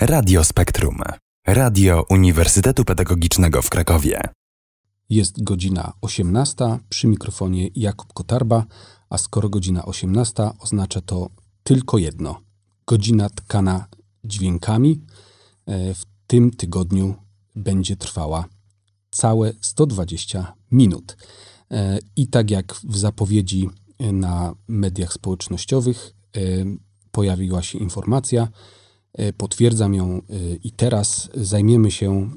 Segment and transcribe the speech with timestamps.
[0.00, 0.98] Radio Spektrum.
[1.46, 4.20] Radio Uniwersytetu Pedagogicznego w Krakowie.
[5.10, 8.66] Jest godzina 18, przy mikrofonie Jakub Kotarba,
[9.10, 11.30] a skoro godzina 18 oznacza to
[11.62, 12.40] tylko jedno.
[12.86, 13.86] Godzina tkana
[14.24, 15.00] dźwiękami.
[15.66, 17.14] E, w tym tygodniu
[17.56, 18.44] będzie trwała
[19.10, 21.16] całe 120 minut.
[21.70, 23.68] E, I tak jak w zapowiedzi
[24.12, 26.40] na mediach społecznościowych e,
[27.10, 28.48] pojawiła się informacja,
[29.36, 30.22] potwierdzam ją
[30.64, 32.30] i teraz zajmiemy się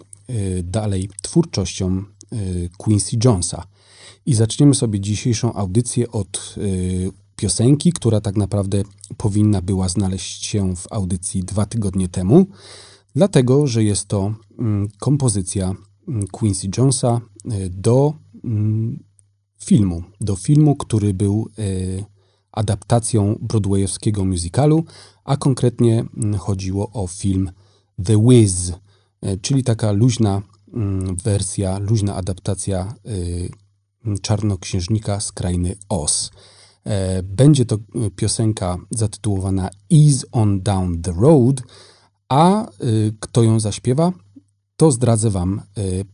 [0.63, 2.03] dalej twórczością
[2.77, 3.63] Quincy Jonesa.
[4.25, 6.55] I zaczniemy sobie dzisiejszą audycję od
[7.35, 8.83] piosenki, która tak naprawdę
[9.17, 12.45] powinna była znaleźć się w audycji dwa tygodnie temu,
[13.15, 15.75] dlatego że jest to mm, kompozycja
[16.07, 17.21] mm, Quincy Jonesa
[17.69, 19.03] do mm,
[19.65, 21.49] filmu, do filmu, który był
[22.51, 24.85] adaptacją broadwayowskiego musicalu,
[25.23, 26.05] a konkretnie
[26.39, 27.51] chodziło o film
[28.05, 30.41] The Wiz, y, czyli taka luźna
[31.23, 32.93] wersja, luźna adaptacja
[34.21, 36.31] czarnoksiężnika z krainy Oz.
[36.83, 37.79] E, będzie to e,
[38.15, 41.61] piosenka zatytułowana Ease on Down the Road,
[42.29, 42.67] a e,
[43.19, 44.11] kto ją zaśpiewa,
[44.75, 45.61] to zdradzę Wam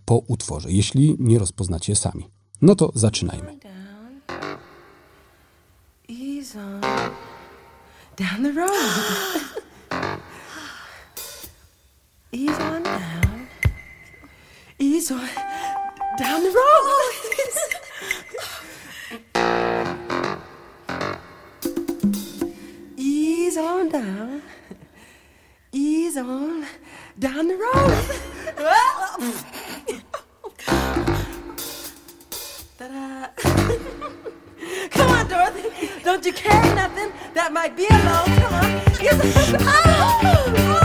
[0.05, 2.27] po utworze, jeśli nie rozpoznacie sami.
[2.61, 3.59] No to zaczynajmy.
[8.19, 8.69] Down the road.
[12.33, 13.47] Ease on down.
[14.77, 15.29] Ease on
[16.17, 16.99] down the road.
[22.97, 24.41] Ease on down,
[25.71, 26.65] ease on
[27.17, 27.95] down the road.
[34.91, 35.89] Come on, Dorothy.
[36.03, 38.25] Don't you carry nothing that might be alone?
[38.41, 38.69] Come on.
[39.01, 39.55] Yes.
[39.59, 40.78] oh.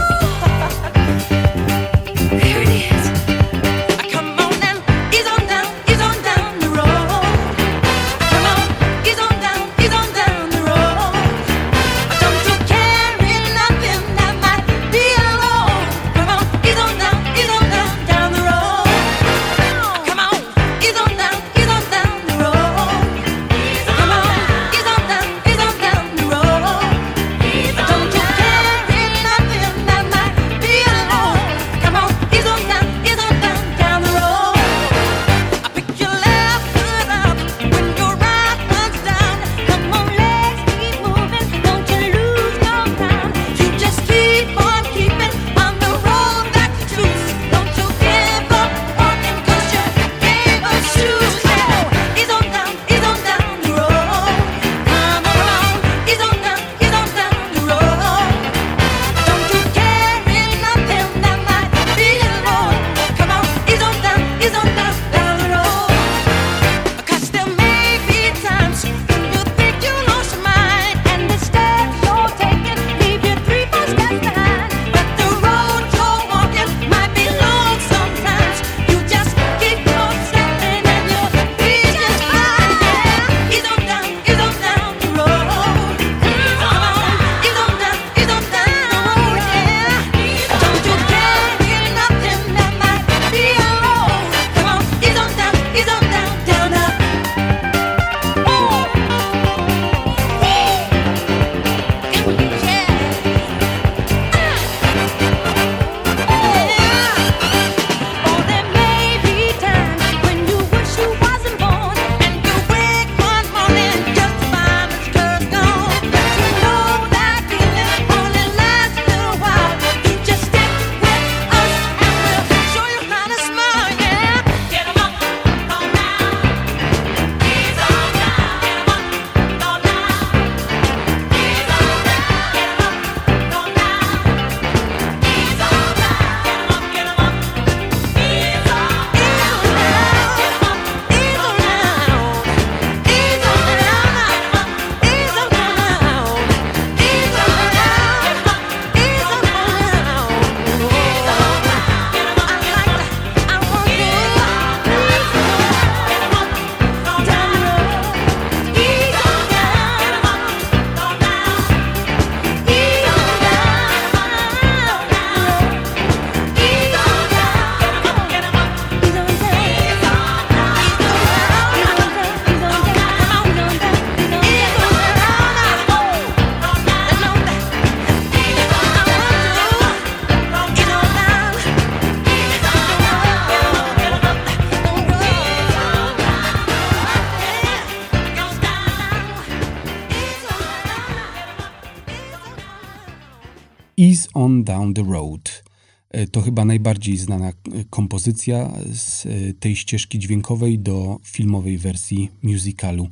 [196.54, 197.52] Chyba najbardziej znana
[197.90, 199.26] kompozycja z
[199.60, 203.08] tej ścieżki dźwiękowej do filmowej wersji musicalu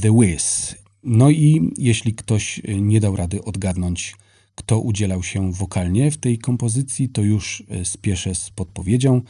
[0.00, 0.74] The Wiz.
[1.04, 4.16] No i jeśli ktoś nie dał rady odgadnąć,
[4.54, 9.20] kto udzielał się wokalnie w tej kompozycji, to już spieszę z podpowiedzią.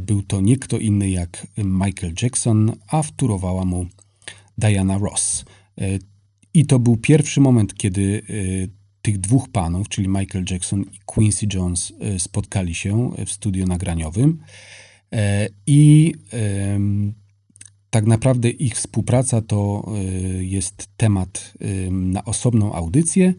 [0.00, 3.86] Był to nie kto inny jak Michael Jackson, a wtórowała mu
[4.58, 5.44] Diana Ross.
[6.54, 8.22] I to był pierwszy moment, kiedy
[9.02, 14.38] tych dwóch panów, czyli Michael Jackson i Quincy Jones, e, spotkali się w studio nagraniowym.
[15.12, 16.14] E, I
[17.90, 21.54] tak naprawdę ich współpraca to e, jest temat
[21.90, 23.34] na osobną audycję.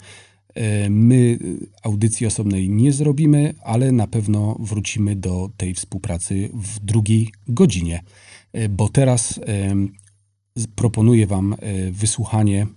[0.89, 1.39] My
[1.83, 8.03] audycji osobnej nie zrobimy, ale na pewno wrócimy do tej współpracy w drugiej godzinie,
[8.69, 9.39] bo teraz
[10.75, 11.55] proponuję Wam
[11.91, 12.67] wysłuchanie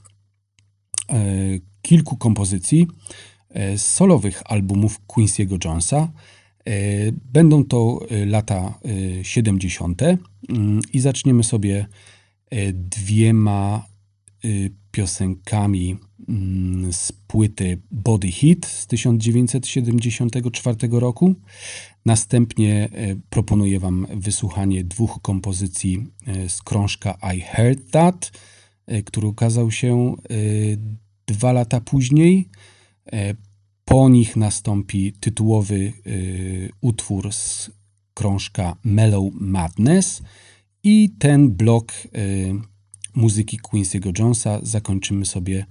[1.86, 2.86] kilku kompozycji
[3.50, 5.96] e, solowych albumów Quincy'ego Jonesa.
[5.98, 6.08] E,
[7.32, 8.78] będą to e, lata
[9.22, 10.02] 70.
[10.02, 11.86] Mm, i zaczniemy sobie
[12.72, 13.86] dwiema
[14.90, 15.96] piosenkami
[16.28, 21.34] mm, z płyty Body Hit z 1974 roku.
[22.04, 22.88] Następnie
[23.30, 26.06] proponuję Wam wysłuchanie dwóch kompozycji
[26.48, 28.32] z krążka I Heard That,
[29.04, 30.16] który ukazał się
[31.26, 32.48] Dwa lata później
[33.12, 33.34] e,
[33.84, 36.10] po nich nastąpi tytułowy e,
[36.80, 37.70] utwór z
[38.14, 40.22] krążka Mellow Madness
[40.82, 42.08] i ten blok e,
[43.14, 45.66] muzyki Quincy'ego Jonesa zakończymy sobie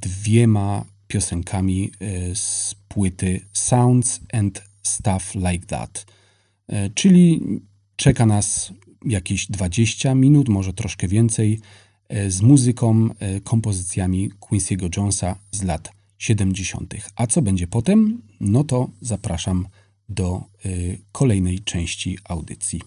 [0.00, 1.90] dwiema piosenkami
[2.34, 6.06] z płyty Sounds and Stuff Like That.
[6.94, 7.40] Czyli
[7.96, 8.72] czeka nas
[9.04, 11.60] jakieś 20 minut, może troszkę więcej
[12.28, 16.94] z muzyką, e, kompozycjami Quincy'ego Jonesa z lat 70.
[17.16, 18.22] A co będzie potem?
[18.40, 19.68] No to zapraszam
[20.08, 20.68] do e,
[21.12, 22.80] kolejnej części audycji.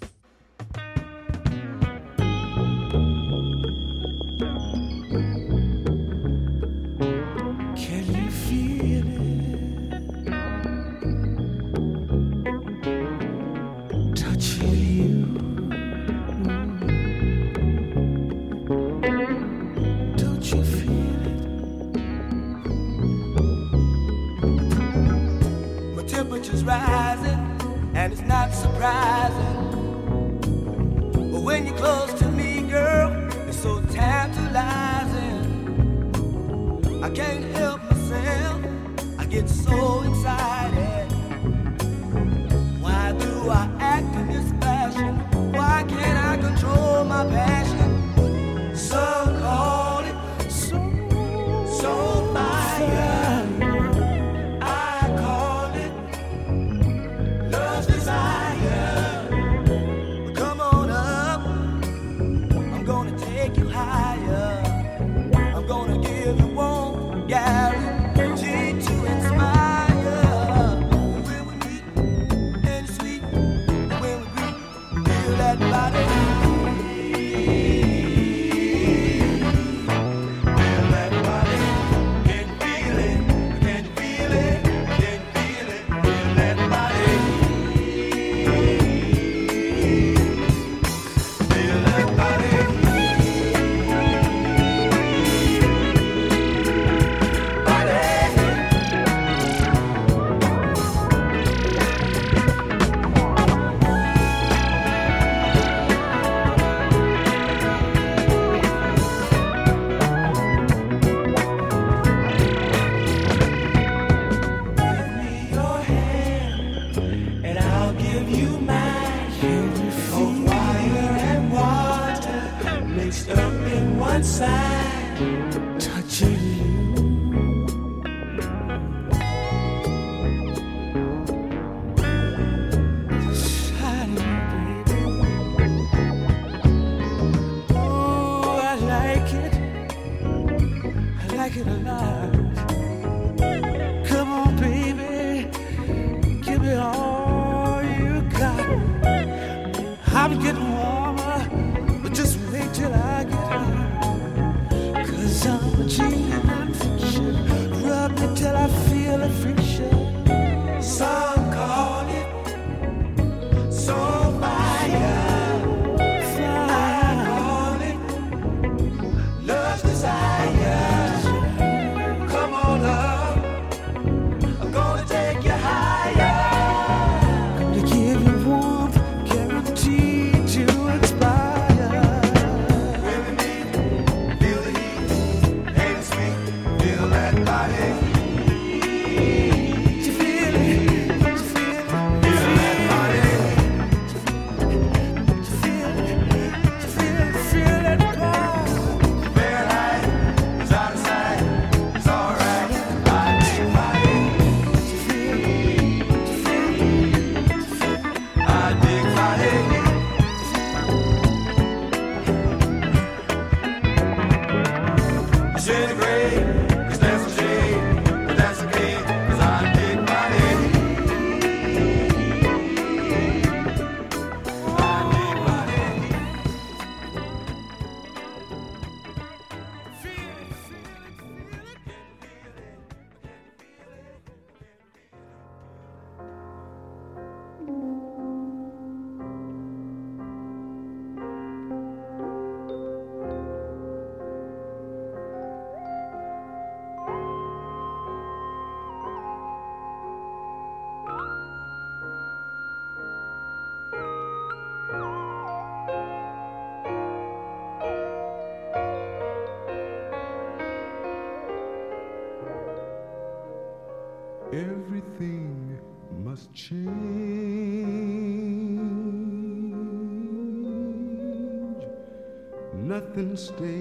[273.46, 273.75] stay.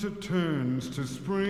[0.00, 1.47] Winter turns to spring.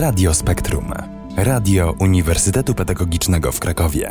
[0.00, 0.92] Radio Spektrum.
[1.36, 4.10] Radio Uniwersytetu Pedagogicznego w Krakowie.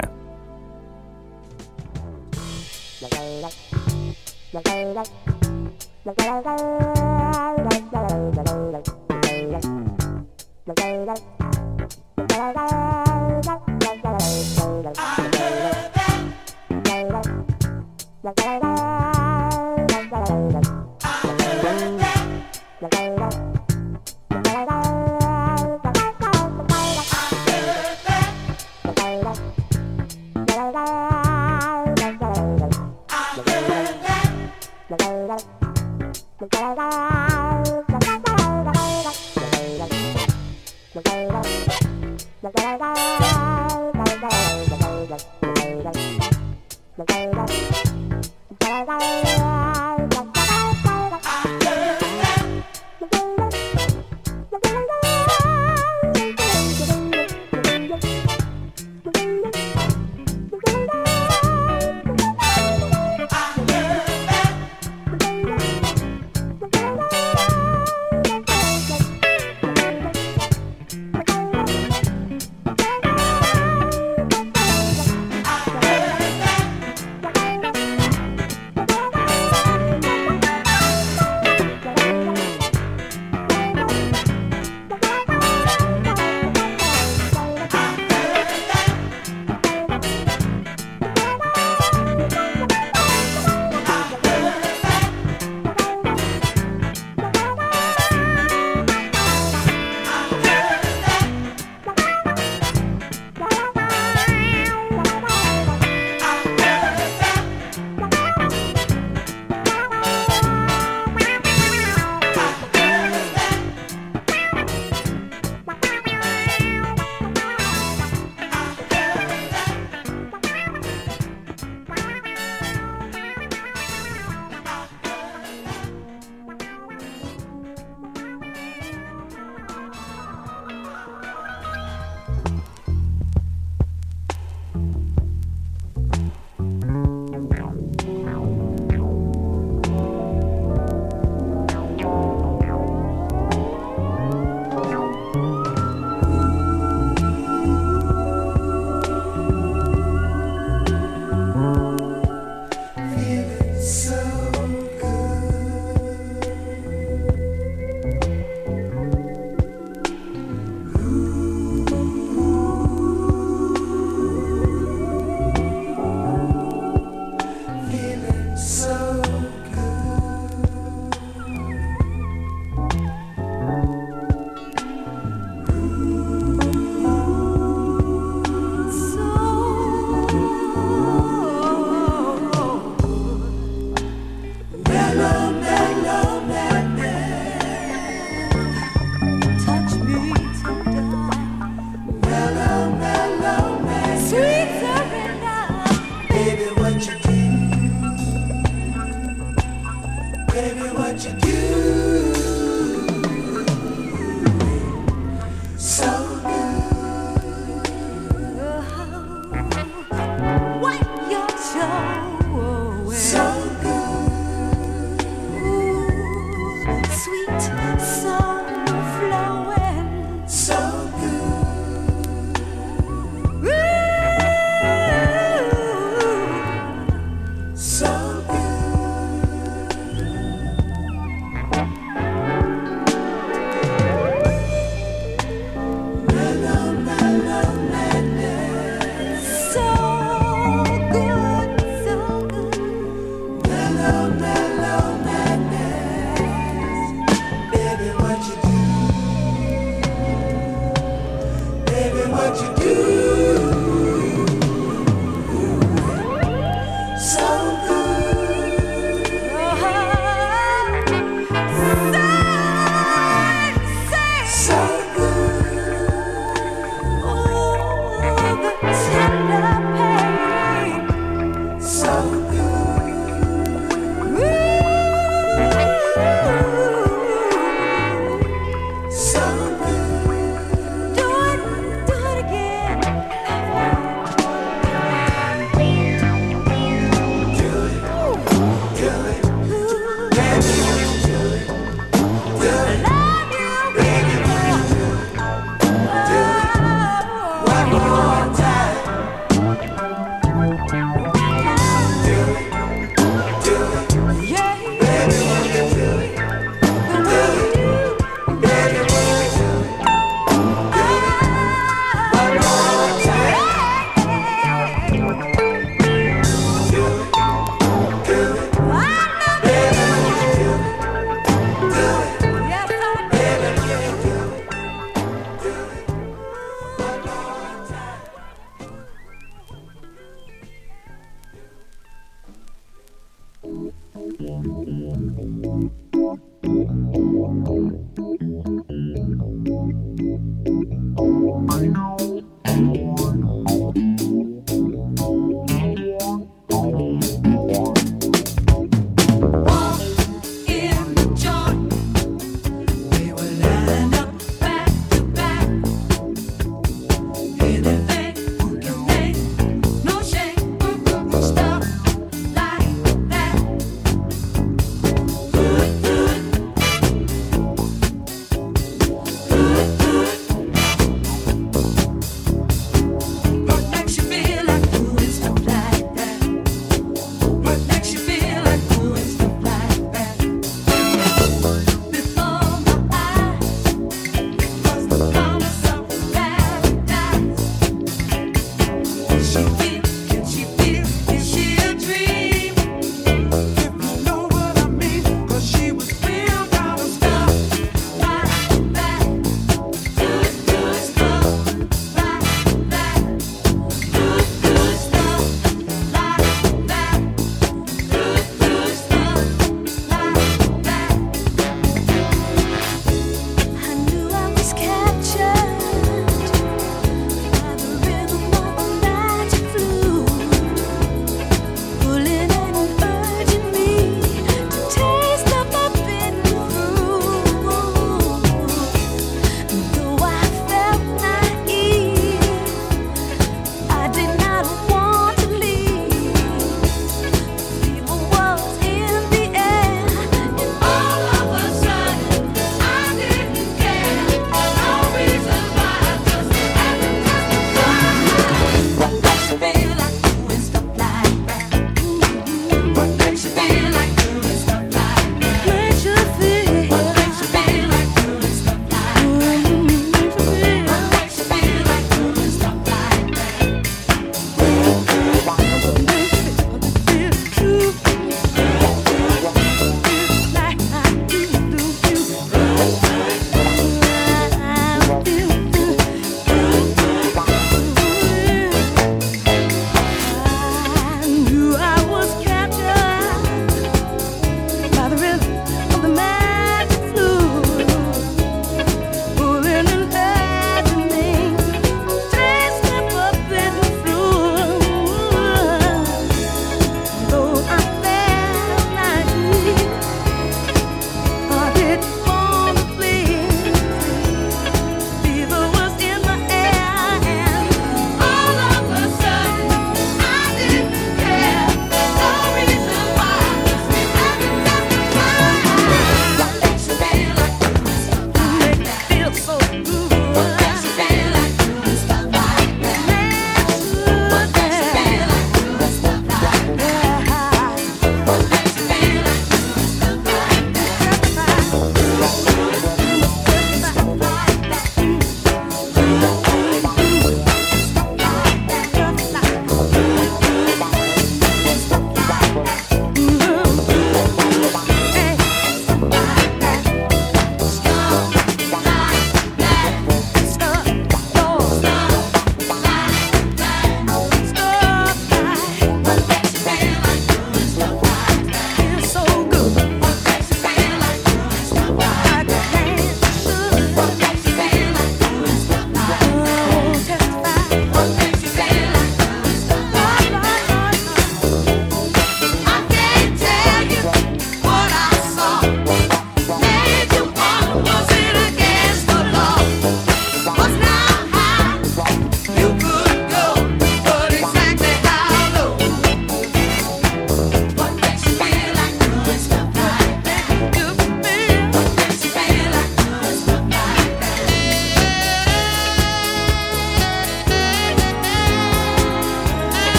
[20.28, 20.69] Thank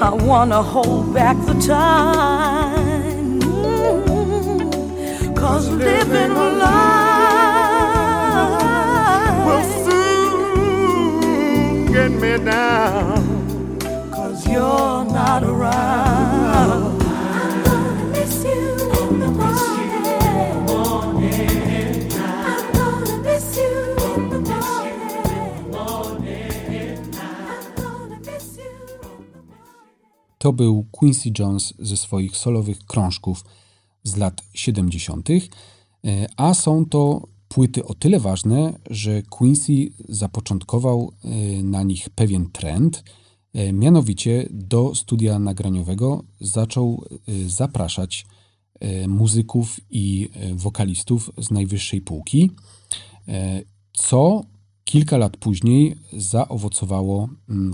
[0.00, 3.40] I wanna hold back the time.
[3.40, 5.34] Mm-hmm.
[5.34, 7.38] Cause living life
[9.46, 11.12] Will soon
[11.92, 13.78] get me down.
[14.10, 16.97] Cause you're not around.
[30.48, 33.44] To był Quincy Jones ze swoich solowych krążków
[34.02, 35.38] z lat 70., e,
[36.36, 39.72] a są to płyty o tyle ważne, że Quincy
[40.08, 43.04] zapoczątkował e, na nich pewien trend.
[43.54, 47.04] E, Mianowicie do studia nagraniowego zaczął
[47.46, 48.26] zapraszać
[49.08, 52.50] muzyków i wokalistów z najwyższej półki,
[53.92, 54.42] co
[54.84, 57.28] kilka lat później zaowocowało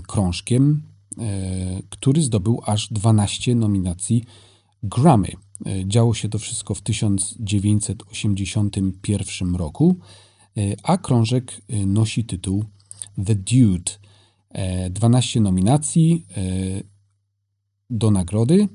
[0.07, 0.94] krążkiem,
[1.89, 4.23] który zdobył aż 12 nominacji
[4.83, 5.31] Grammy.
[5.65, 9.95] E, Działo się to wszystko w 1981 roku,
[10.57, 12.65] e, a krążek e, nosi tytuł
[13.25, 13.91] The Dude.
[14.49, 16.41] E, 12 nominacji e,
[17.89, 18.67] do nagrody.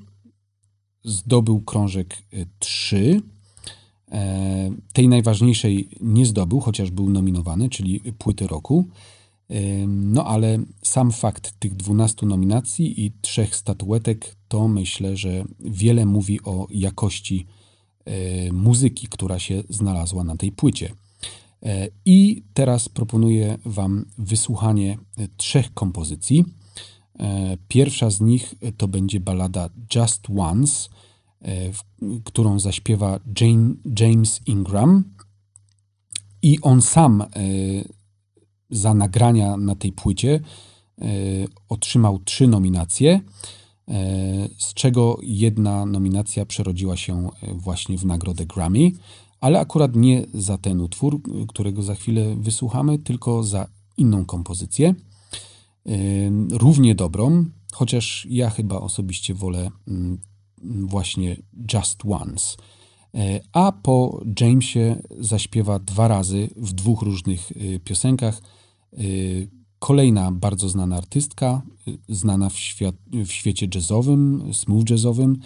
[1.03, 2.23] Zdobył krążek
[2.59, 3.21] 3.
[4.11, 8.87] E, Tej najważniejszej nie zdobył, chociaż był nominowany, czyli płyty roku.
[9.87, 16.41] No ale sam fakt tych 12 nominacji i trzech statuetek to myślę, że wiele mówi
[16.43, 17.47] o jakości
[18.05, 20.93] e, muzyki, która się znalazła na tej płycie.
[21.63, 26.45] E, I teraz proponuję Wam wysłuchanie e, trzech kompozycji.
[27.67, 30.89] Pierwsza z nich to będzie balada Just Once,
[32.23, 35.03] którą zaśpiewa Jane, James Ingram.
[36.41, 37.23] I on sam
[38.71, 40.39] za nagrania na tej płycie
[41.01, 41.05] e,
[41.69, 43.21] otrzymał trzy nominacje, e,
[44.57, 48.91] z czego jedna nominacja przerodziła się e, właśnie w nagrodę Grammy,
[49.41, 53.67] ale akurat nie za ten utwór, którego za chwilę wysłuchamy, tylko za
[53.97, 54.95] inną kompozycję,
[56.51, 60.19] równie dobrą, chociaż ja chyba osobiście wolę mm,
[60.63, 61.35] właśnie
[61.73, 62.57] Just Once.
[63.53, 67.51] A po Jamesie zaśpiewa dwa razy w dwóch różnych
[67.83, 68.41] piosenkach–
[68.99, 75.37] Y, kolejna bardzo znana artystka, y, znana w, świat, w świecie jazzowym, smooth jazzowym,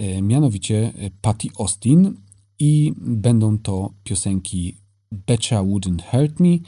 [0.00, 2.14] y, mianowicie Patty Austin
[2.58, 4.76] i będą to piosenki
[5.12, 6.58] Betcha Wouldn't Hurt Me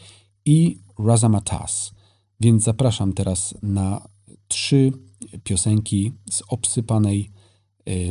[0.44, 1.92] i Razamatas.
[2.40, 4.08] Więc zapraszam teraz na
[4.48, 4.92] trzy
[5.44, 7.30] piosenki z obsypanej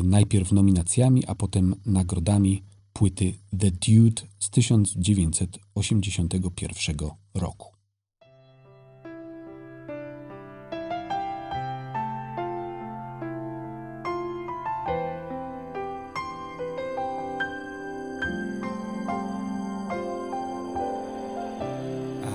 [0.04, 6.98] najpierw nominacjami, a potem nagrodami płyty The Dude z 1981
[7.34, 7.71] roku.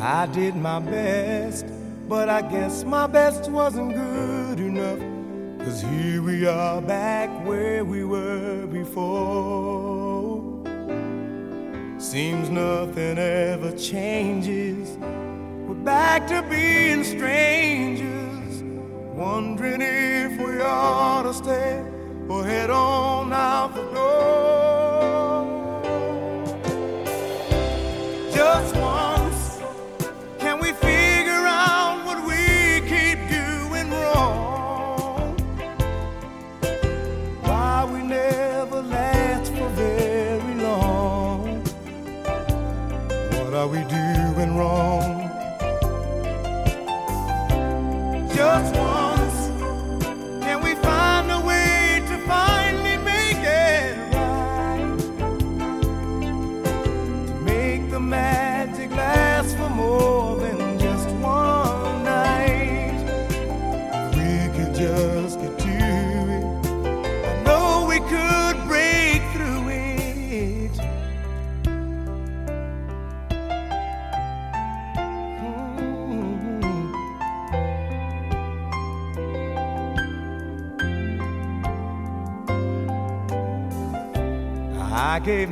[0.07, 1.67] I did my best,
[2.09, 5.01] but I guess my best wasn't good enough.
[5.59, 10.63] Cause here we are back where we were before.
[11.99, 14.97] Seems nothing ever changes.
[15.67, 18.63] We're back to being strangers,
[19.13, 21.85] wondering if we ought to stay
[22.29, 24.36] or head on out the door.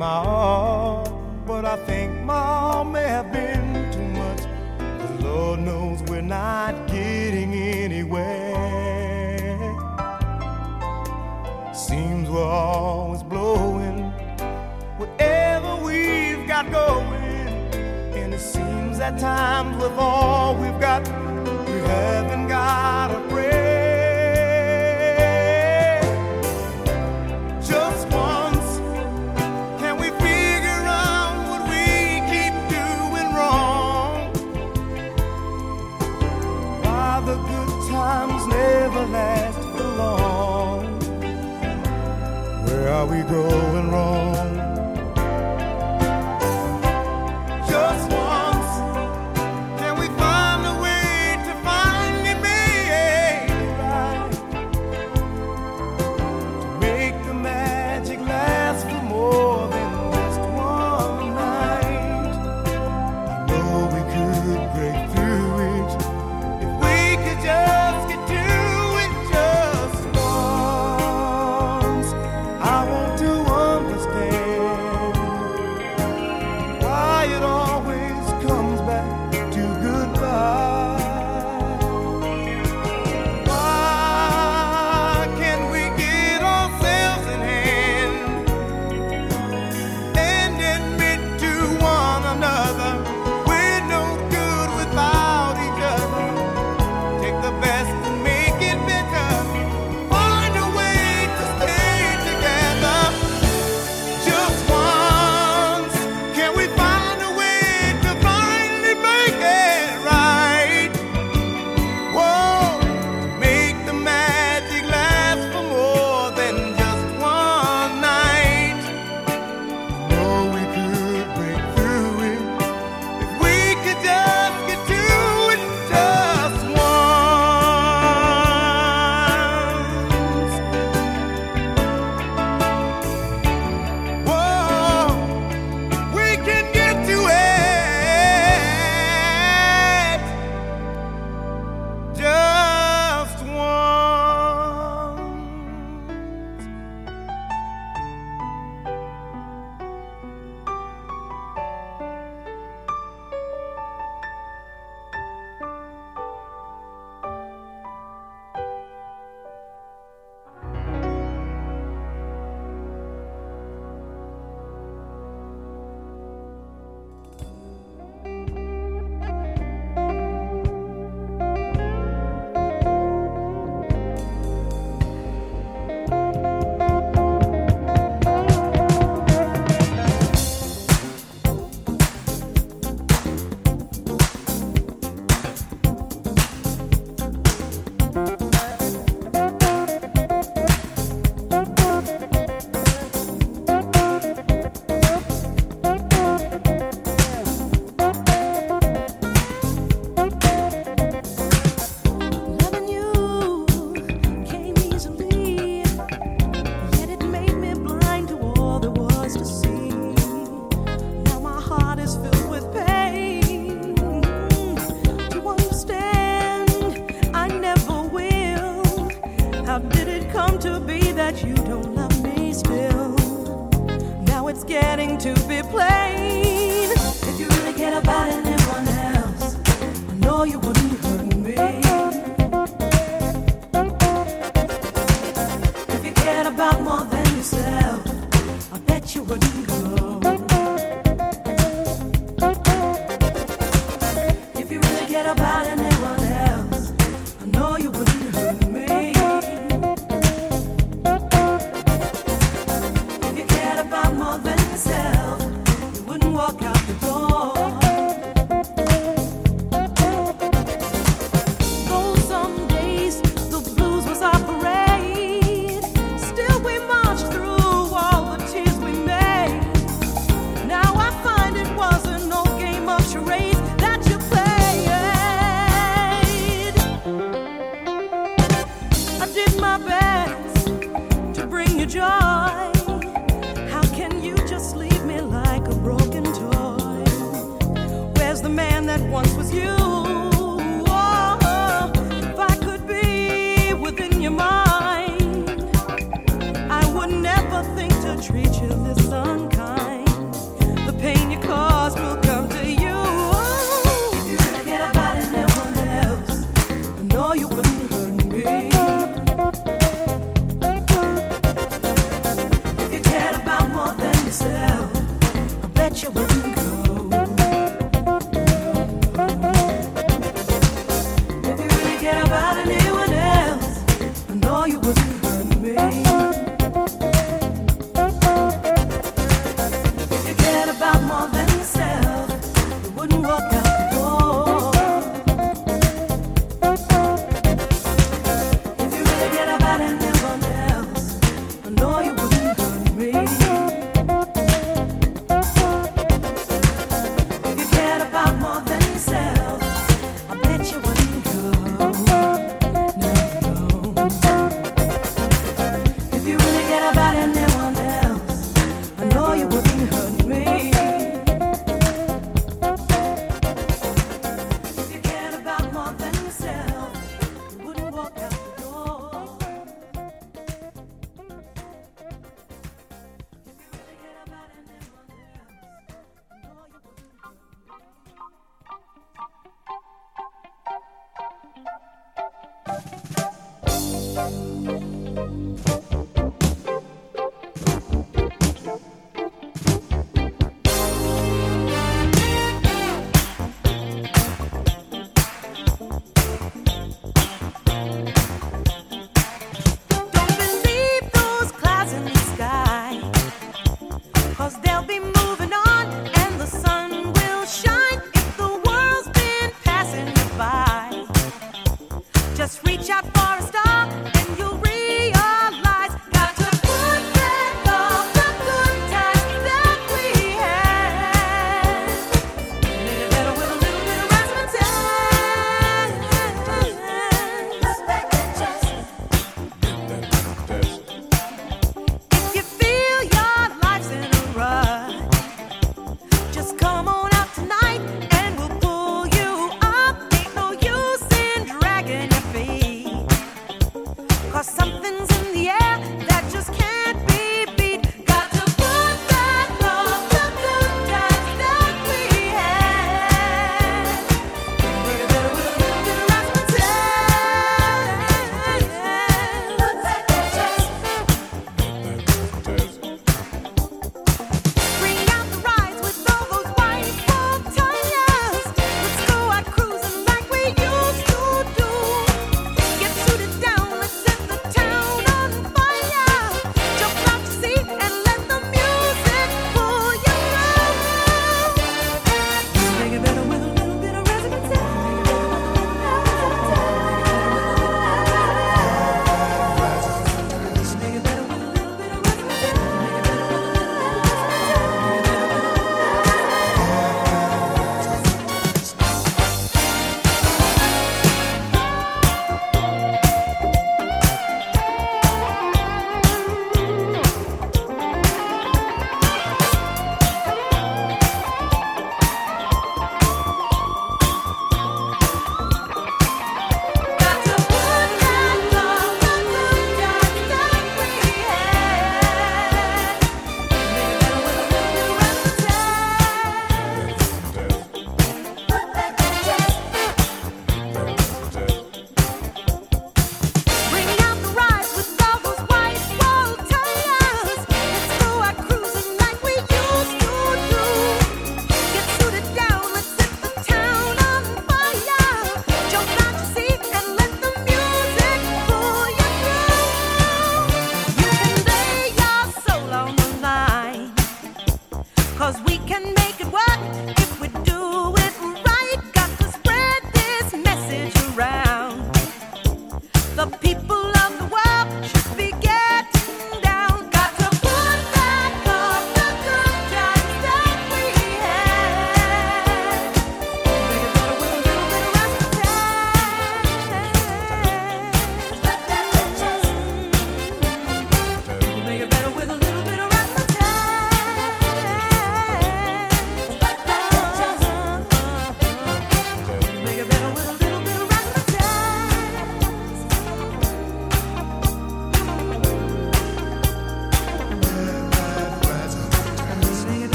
[0.00, 0.29] my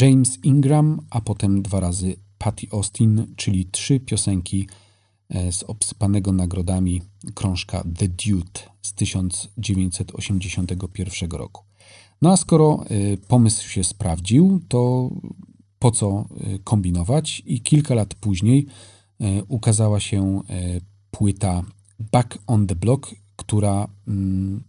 [0.00, 4.68] James Ingram, a potem dwa razy Patty Austin, czyli trzy piosenki
[5.28, 7.02] e, z obsypanego nagrodami
[7.34, 11.64] krążka The Dude z 1981 roku.
[12.22, 12.86] No a skoro e,
[13.16, 15.10] pomysł się sprawdził, to
[15.78, 16.24] po co e,
[16.58, 17.42] kombinować?
[17.46, 18.66] I kilka lat później
[19.48, 20.40] ukazała się
[21.10, 21.62] płyta
[22.12, 24.64] Back on the Block, która, mm,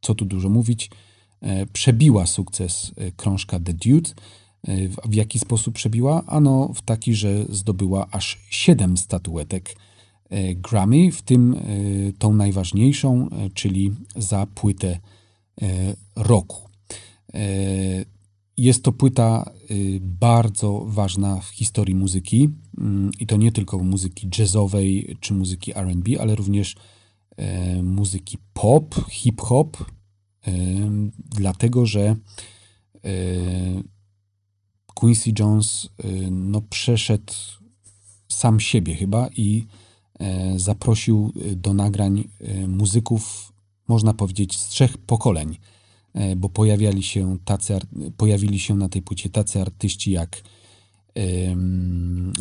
[0.00, 0.90] co tu dużo mówić,
[1.72, 4.10] przebiła sukces krążka The Dude
[5.04, 6.22] w jaki sposób przebiła?
[6.26, 9.76] Ano w taki, że zdobyła aż 7 statuetek
[10.30, 11.58] e, Grammy, w tym e,
[12.18, 14.98] tą najważniejszą, czyli za płytę
[16.16, 16.68] roku.
[18.56, 19.50] Jest to płyta
[20.00, 22.48] bardzo ważna w historii muzyki
[22.78, 26.76] mm, i to nie tylko muzyki jazzowej czy muzyki RB, ale również
[27.82, 29.76] muzyki pop, hip-hop,
[31.36, 32.16] dlatego że
[34.94, 37.32] Quincy Jones y, no, przeszedł
[38.28, 39.66] sam siebie chyba i
[40.18, 43.52] e, zaprosił y, do nagrań y, muzyków,
[43.88, 45.58] można powiedzieć, z trzech pokoleń,
[46.14, 47.78] e, bo pojawiali się tacy,
[48.16, 50.42] pojawili się na tej płycie tacy artyści jak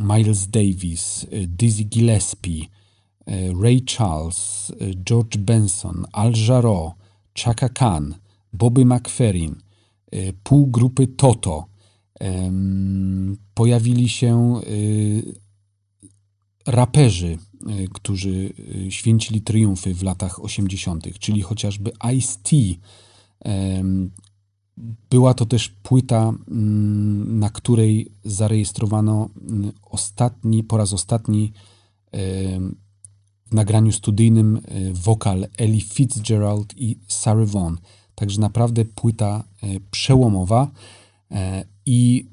[0.02, 2.66] Miles Davis, Dizzy Gillespie,
[3.62, 4.72] Ray Charles,
[5.08, 6.92] George Benson, Al Jarreau,
[7.36, 8.16] Chaka Khan,
[8.54, 9.56] Bobby McFerrin,
[10.44, 11.66] pół grupy Toto,
[13.54, 15.36] pojawili się y,
[16.66, 17.38] raperzy,
[17.84, 18.54] y, którzy
[18.88, 22.56] y, święcili triumfy w latach 80., czyli chociażby Ice-T.
[25.10, 31.54] Była to też płyta, mm, na której zarejestrowano mm, ostatni, po raz ostatni
[33.46, 34.62] w nagraniu studyjnym
[34.94, 37.78] wokal Ellie Fitzgerald i Sarah Vaughan.
[38.16, 39.44] Także naprawdę płyta
[39.92, 40.72] przełomowa.
[41.84, 42.26] E, I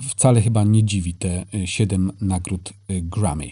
[0.00, 3.50] wcale chyba nie dziwi te e, siedem nagród e, Grammy.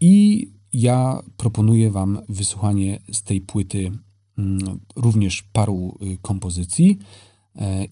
[0.00, 3.90] I ja proponuję Wam wysłuchanie z tej płyty
[4.38, 6.98] mm, również paru kompozycji.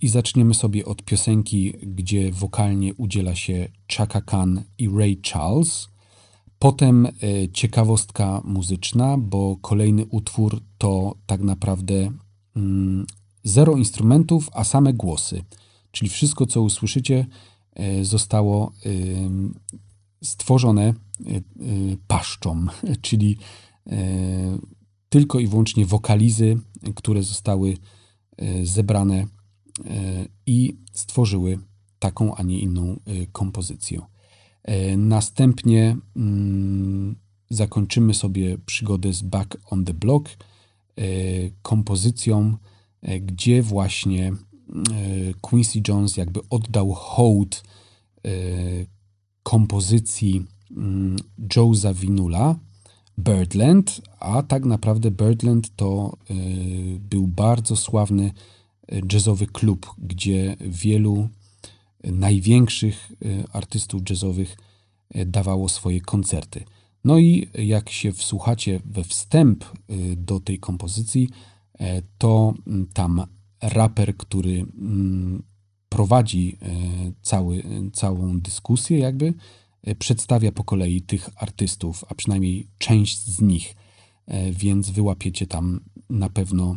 [0.01, 5.89] I zaczniemy sobie od piosenki, gdzie wokalnie udziela się Chaka Khan i Ray Charles.
[6.59, 7.09] Potem
[7.53, 12.11] ciekawostka muzyczna, bo kolejny utwór to tak naprawdę
[12.57, 13.07] mm,
[13.45, 15.45] zero instrumentów, a same głosy.
[15.91, 17.27] Czyli wszystko, co usłyszycie,
[17.75, 18.73] e, zostało
[20.23, 20.93] stworzone e,
[21.31, 21.43] e,
[22.07, 22.67] paszczą,
[23.03, 23.39] czyli
[25.09, 26.59] tylko i wyłącznie wokalizy,
[26.95, 27.77] które zostały
[28.63, 29.27] zebrane
[30.47, 31.59] i stworzyły
[31.99, 33.01] taką, a nie inną
[33.33, 34.01] kompozycję.
[34.97, 37.17] Następnie mm,
[37.51, 40.31] zakończymy sobie przygodę z Back on the Block
[41.63, 42.57] kompozycją
[43.03, 44.35] gdzie właśnie e,
[45.41, 47.63] Quincy Jones jakby oddał hołd
[48.25, 48.31] e,
[49.43, 50.47] kompozycji
[50.77, 51.17] mm,
[51.57, 52.57] Joe Zawinula,
[53.19, 56.17] Birdland, a tak naprawdę Birdland to
[57.11, 58.33] był bardzo sławny
[59.13, 61.29] jazzowy klub, gdzie wielu
[62.05, 63.13] największych
[63.53, 64.57] artystów jazzowych
[65.27, 66.65] dawało swoje koncerty.
[67.05, 69.65] No i jak się wsłuchacie we wstęp
[70.17, 71.52] do tej kompozycji, E,
[72.19, 73.27] to mm, tam
[73.63, 75.43] raper, który mm,
[75.89, 76.69] prowadzi e,
[77.23, 79.35] cały, całą dyskusję, jakby
[79.83, 83.77] e, przedstawia po kolei tych artystów, a przynajmniej część z nich,
[84.53, 85.81] więc wyłapiecie tam
[86.11, 86.77] na pewno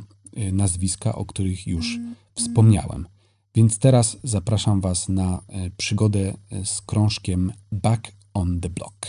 [0.52, 2.00] nazwiska, o których już
[2.34, 3.08] wspomniałem.
[3.56, 5.42] Więc teraz zapraszam Was na
[5.78, 6.34] przygodę
[6.64, 9.08] z krążkiem Back on the Block.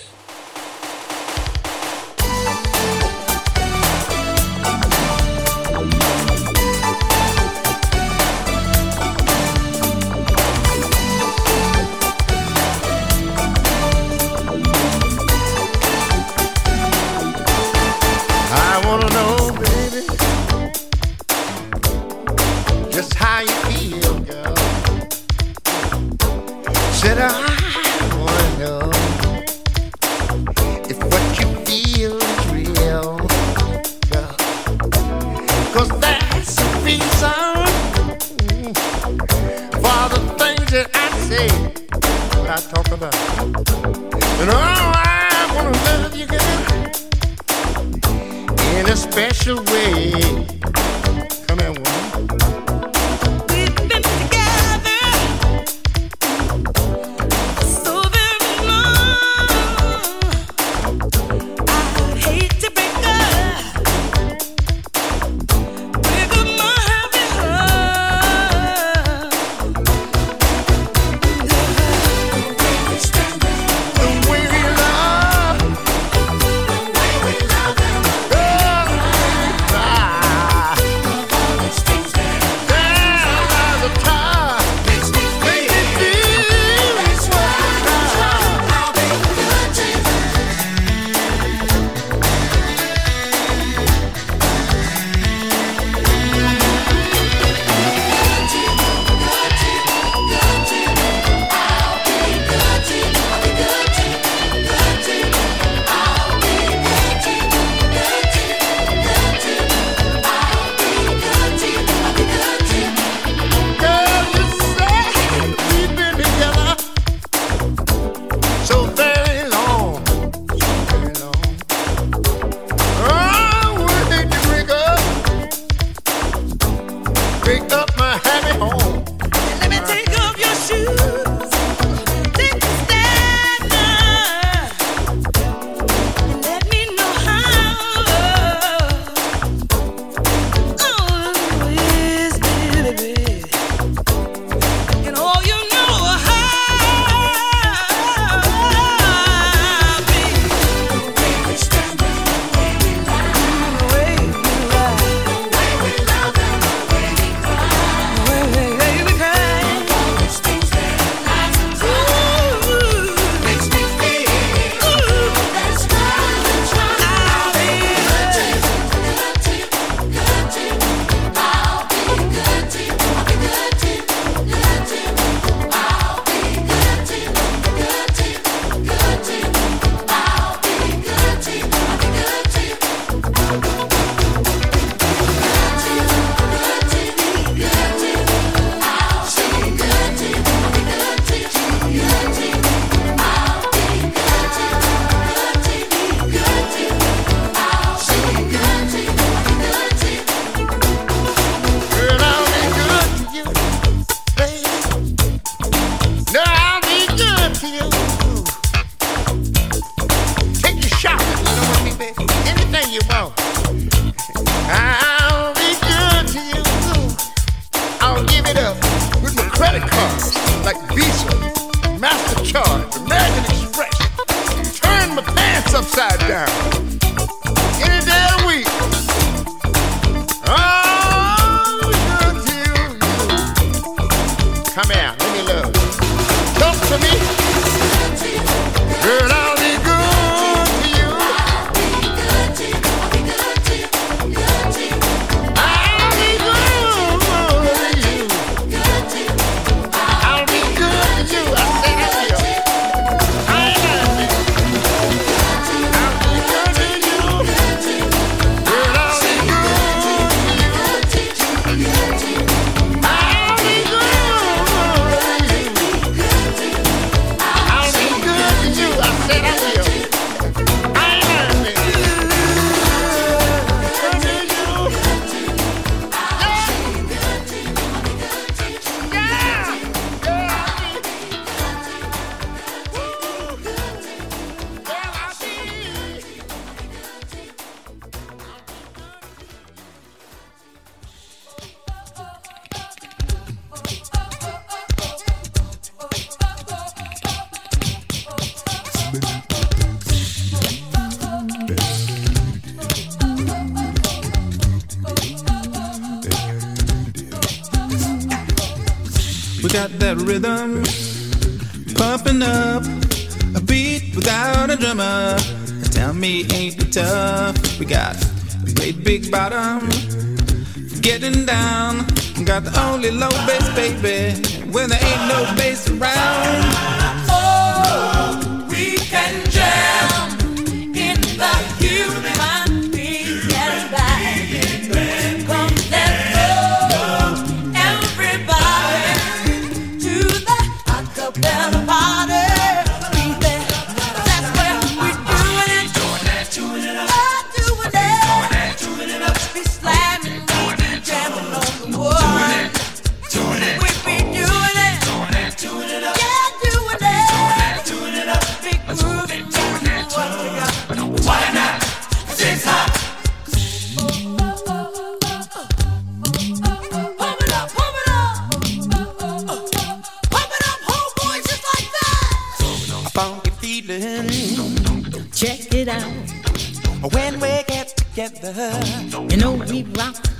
[42.48, 43.14] I talk about.
[44.40, 46.40] And oh, I wanna love you, girl,
[48.76, 50.12] in a special way.
[51.48, 52.65] Come here, woman.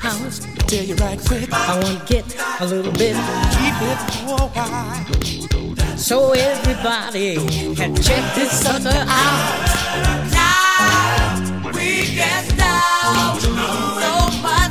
[0.06, 0.46] house.
[0.46, 2.24] I tell you right quick, I want to get
[2.60, 3.16] a little bit,
[3.58, 5.96] keep it for a while.
[5.96, 7.36] So everybody
[7.74, 9.40] can check this sucker out.
[10.30, 14.65] Now we get down so much.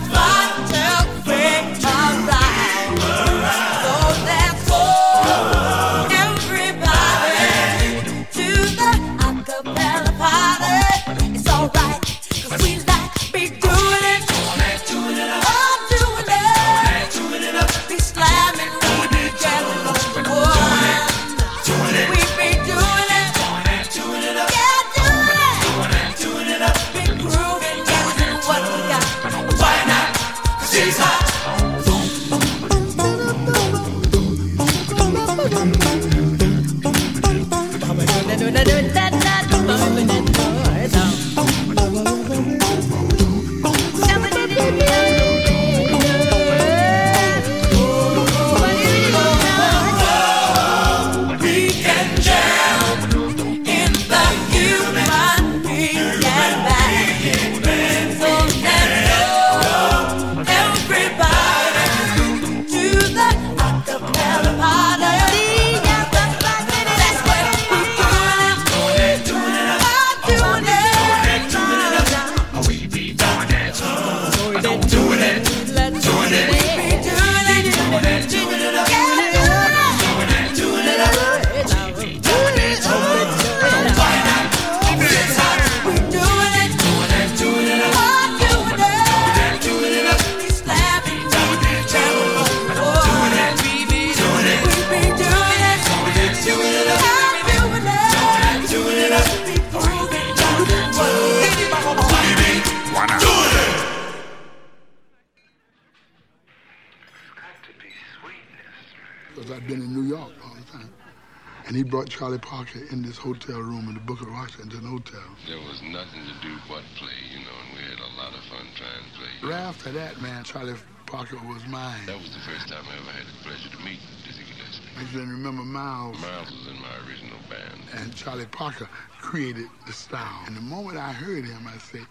[112.76, 115.22] actually in this hotel room in the Book of Washington Hotel.
[115.48, 118.44] There was nothing to do but play, you know, and we had a lot of
[118.46, 119.50] fun trying to play.
[119.50, 122.06] Right after that, man, Charlie Parker was mine.
[122.06, 124.90] That was the first time I ever had the pleasure to meet Dizzy Gillespie.
[124.98, 126.20] And then remember Miles.
[126.22, 127.82] Miles was in my original band.
[127.94, 130.44] And Charlie Parker created the style.
[130.48, 132.08] And the moment I heard him, I said...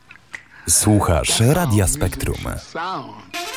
[0.67, 2.59] Słuchasz Radia Spektrum.
[2.59, 3.54] Sound.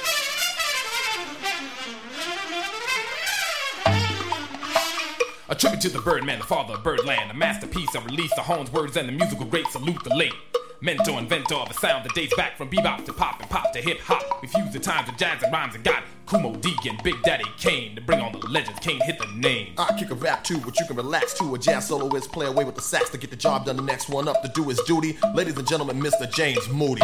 [5.50, 8.70] A tribute to the Birdman, the father of Birdland, a masterpiece of release the horns,
[8.70, 10.34] words, and the musical great salute the late.
[10.82, 13.80] Mentor, inventor of a sound that dates back from bebop to pop and pop to
[13.80, 14.42] hip hop.
[14.42, 17.96] We fuse the times of jazz and rhymes and got Kumo Deacon, Big Daddy Kane
[17.96, 18.78] to bring on the legends.
[18.82, 19.74] Kane hit the name.
[19.78, 21.56] I kick a rap too, but you can relax to.
[21.56, 23.78] A jazz soloist play away with the sax to get the job done.
[23.78, 25.18] The next one up to do his duty.
[25.34, 26.30] Ladies and gentlemen, Mr.
[26.30, 27.02] James Moody.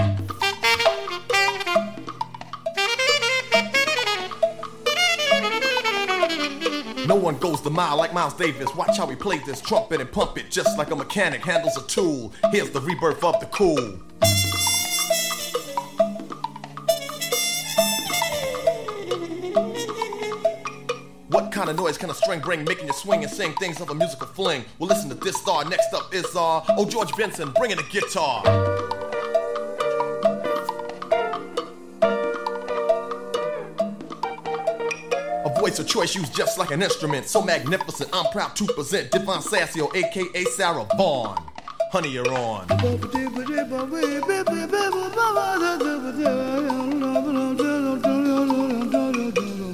[7.06, 8.74] No one goes the mile like Miles Davis.
[8.76, 11.86] Watch how he plays this trumpet and pump it just like a mechanic handles a
[11.86, 12.32] tool.
[12.52, 14.00] Here's the rebirth of the cool.
[21.28, 23.90] What kind of noise can a string bring, making you swing and sing things of
[23.90, 24.64] a musical fling?
[24.80, 25.66] Well, listen to this star.
[25.66, 29.03] Next up is uh, oh George Benson, bringing the guitar.
[35.80, 38.08] Of choice used just like an instrument, so magnificent.
[38.14, 41.42] I'm proud to present Devon Sassio, aka Sarah Vaughan.
[41.92, 42.68] Honey, you're on.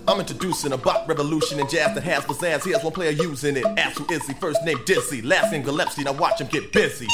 [0.07, 2.63] I'm introducing a bop revolution in jazz that has pizzazz.
[2.63, 3.65] Here's one player using it.
[3.65, 4.33] Ask who is he?
[4.35, 6.03] First name Dizzy, last name Gillespie.
[6.03, 7.07] Now watch him get busy.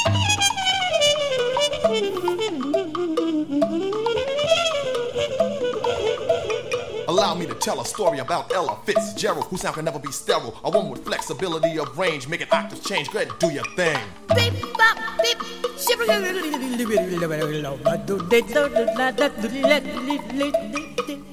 [7.16, 10.60] Allow me to tell a story about Ella Fitzgerald, whose sound can never be sterile.
[10.66, 13.10] A woman with flexibility of range, making octaves change.
[13.10, 13.98] Go ahead and do your thing.
[14.36, 15.38] Beep, bop, beep.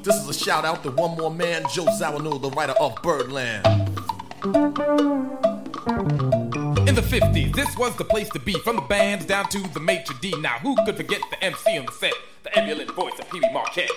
[0.05, 3.67] This is a shout out to one more man, Joe Zawinul, the writer of Birdland.
[6.89, 8.53] In the 50s, this was the place to be.
[8.61, 10.33] From the bands down to the major d'.
[10.41, 12.15] Now, who could forget the MC on the set?
[12.45, 13.91] The ebullient voice of Pee Wee Marquette.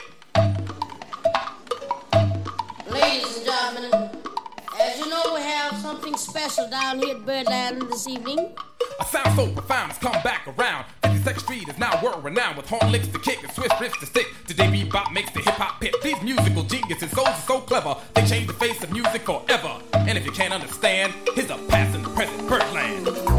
[2.88, 4.10] Ladies and gentlemen,
[4.80, 8.54] as you know, we have something special down here at Birdland this evening.
[9.00, 10.86] A sound so profound has come back around.
[11.02, 14.06] 52nd Street is now world renowned with horn licks to kick and swift riffs to
[14.06, 14.28] stick.
[14.48, 15.96] Today bebop makes the hip hop pit.
[16.04, 19.82] These musical geniuses, souls are so clever, they change the face of music forever.
[19.94, 23.35] And if you can't understand, here's a past and present Birdland.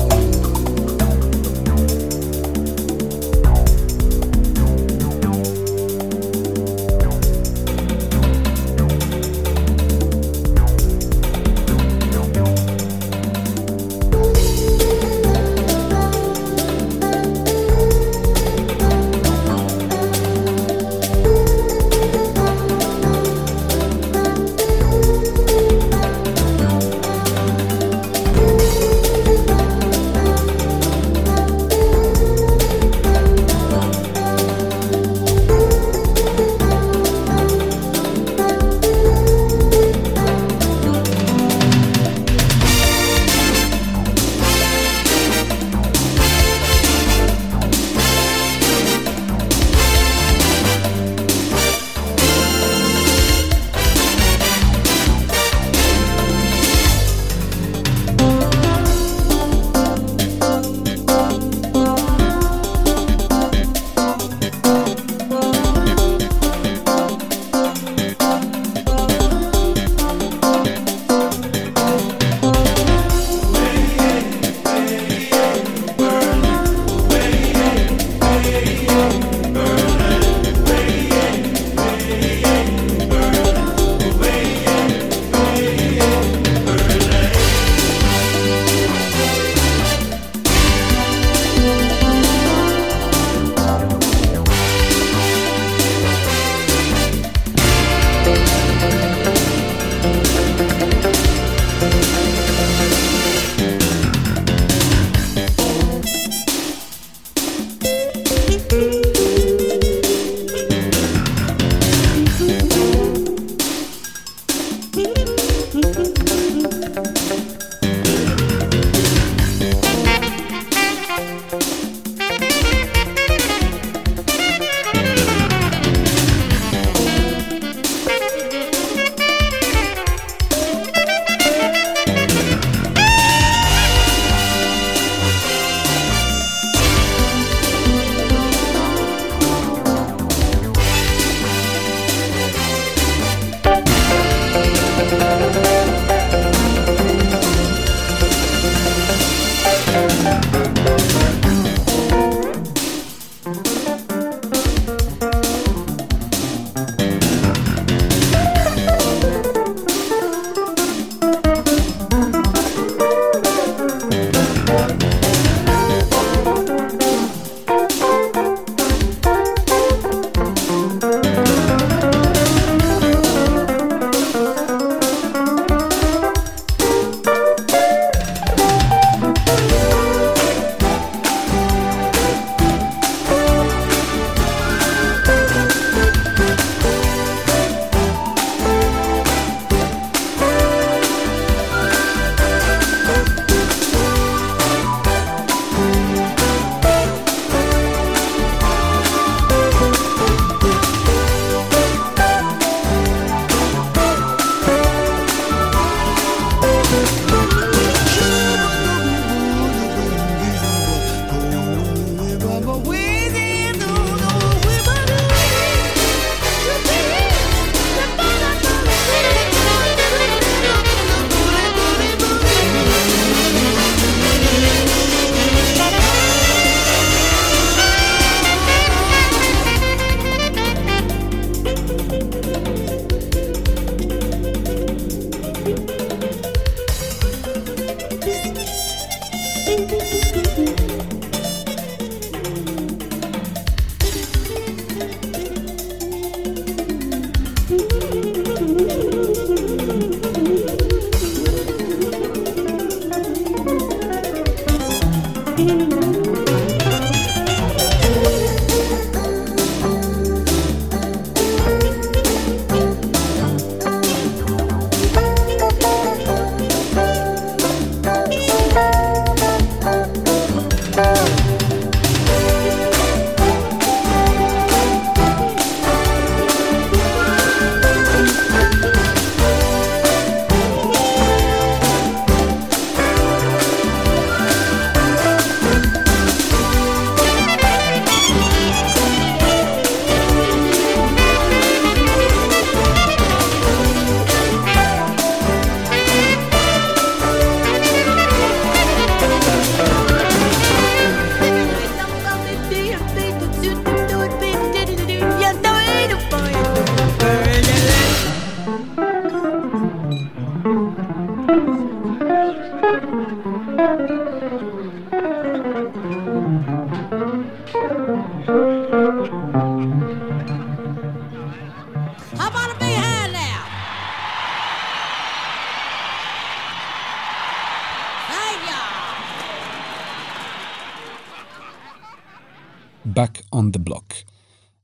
[333.57, 334.14] On the Block,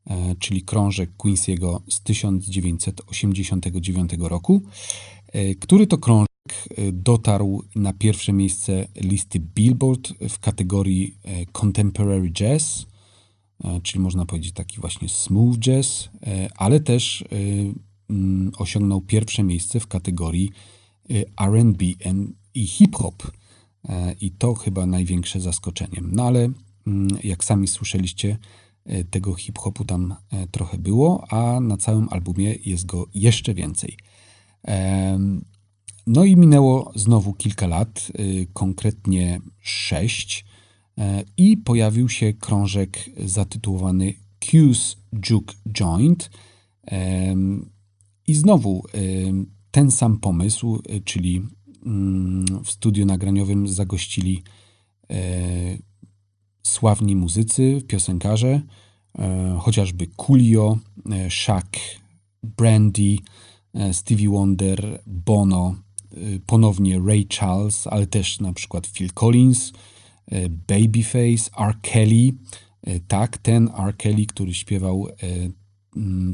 [0.07, 4.63] e, czyli krążek Quincy'ego z 1989 roku,
[5.27, 11.19] e, który to krążek e, dotarł na pierwsze miejsce listy Billboard w kategorii
[11.53, 12.87] Contemporary Jazz,
[13.83, 16.09] czyli można powiedzieć taki właśnie smooth jazz,
[16.57, 17.25] ale też
[18.11, 20.51] mm, osiągnął pierwsze miejsce w kategorii
[21.41, 21.85] R&B
[22.55, 23.33] i hip-hop.
[23.89, 25.99] E, I to chyba największe zaskoczenie.
[26.03, 26.49] No ale
[27.25, 28.39] jak sami słyszeliście,
[28.87, 33.97] e, tego hip-hopu tam e, trochę było, a na całym albumie jest go jeszcze więcej.
[36.07, 40.45] No i minęło znowu kilka lat, y, konkretnie sześć,
[40.99, 44.97] e, i pojawił się krążek zatytułowany Q's
[45.31, 46.31] Juke Joint.
[48.27, 48.85] I znowu
[49.71, 51.43] ten sam pomysł, czyli
[51.87, 54.43] mm, w studiu nagraniowym zagościli
[55.11, 55.79] e,
[56.63, 58.61] sławni muzycy, piosenkarze,
[59.19, 60.79] e, chociażby Coolio,
[61.11, 61.79] e, Shaq,
[62.43, 63.19] Brandy,
[63.75, 65.75] e, Stevie Wonder, Bono,
[66.47, 69.73] ponownie Ray Charles, ale też na przykład Phil Collins,
[70.69, 71.75] Babyface, R.
[71.83, 72.33] Kelly,
[73.09, 73.97] tak, ten R.
[73.97, 75.09] Kelly, który śpiewał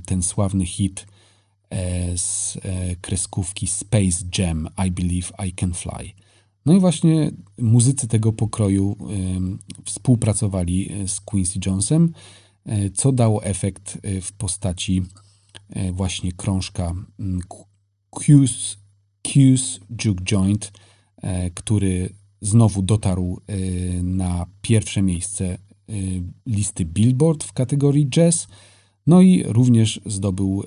[0.07, 1.07] ten sławny hit
[2.17, 2.59] z
[3.01, 6.13] kreskówki Space Jam I Believe I Can Fly.
[6.69, 8.97] No i właśnie muzycy tego pokroju
[9.85, 12.13] współpracowali e, z Quincy Jonesem,
[12.67, 15.03] e, co dało efekt e, w postaci
[15.93, 16.95] właśnie krążka
[18.11, 18.77] Q's,
[19.23, 20.73] Q's Juke Joint,
[21.55, 23.41] który znowu dotarł
[24.03, 25.59] na pierwsze miejsce
[26.47, 28.49] listy Billboard w kategorii jazz,
[29.07, 30.65] no i również zdobył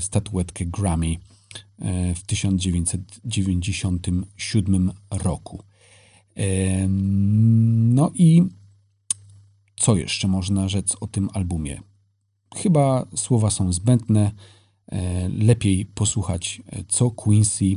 [0.00, 1.16] statuetkę Grammy
[2.14, 5.62] w 1997 roku.
[7.94, 8.42] No i
[9.76, 11.80] co jeszcze można rzec o tym albumie?
[12.54, 14.32] Chyba słowa są zbędne.
[14.92, 17.76] E, Lepiej posłuchać, e, co Quincy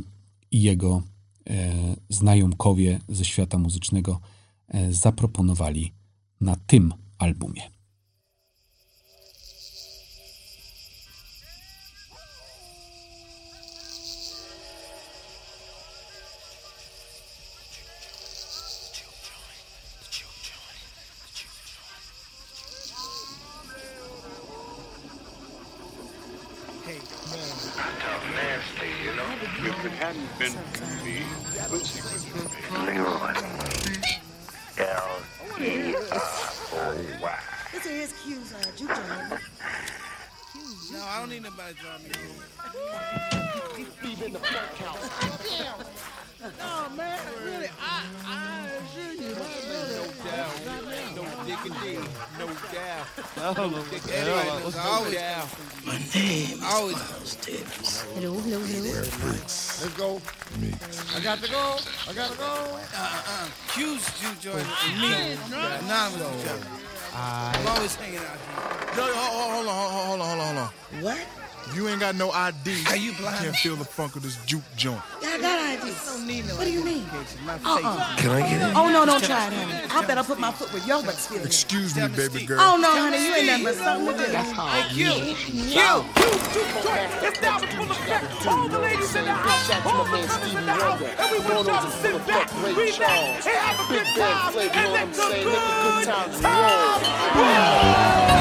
[0.50, 1.02] i jego
[1.50, 1.72] e,
[2.08, 4.20] znajomkowie ze świata muzycznego
[4.68, 5.92] e, zaproponowali
[6.40, 7.71] na tym albumie.
[62.12, 62.44] I got to go.
[62.44, 63.48] Uh-uh.
[63.68, 64.66] Q's Jew joint.
[64.84, 65.32] and Me.
[65.56, 66.64] Anonymous Jew joint.
[67.14, 69.02] I'm always hanging out here.
[69.02, 69.74] Yo, yo, hold on,
[70.04, 71.02] hold on, hold on, hold on, hold on.
[71.02, 71.74] What?
[71.74, 72.84] You ain't got no ID.
[72.88, 73.38] Are you blind?
[73.38, 75.00] Can't feel the funk of this juke joint.
[75.32, 76.52] Yeah, I got ID.
[76.56, 77.04] What do you mean?
[77.46, 77.58] Uh-uh.
[77.64, 78.16] uh-uh.
[78.16, 78.76] Can I get in?
[78.76, 79.88] Oh, no, don't try it, honey.
[79.90, 81.46] I better put my foot where your butt's feeling.
[81.46, 82.58] Excuse me, baby girl.
[82.60, 84.32] Oh, no, honey, you ain't nothing but something to do.
[84.32, 85.10] That's how Hey, Q.
[85.10, 85.80] Q.
[87.24, 88.46] It's now the full effect.
[88.46, 91.66] All the ladies in the house, all the fellas in the house, and we want
[91.66, 96.40] y'all to sit back, relax, and have a good time, and let the good times
[96.44, 98.31] I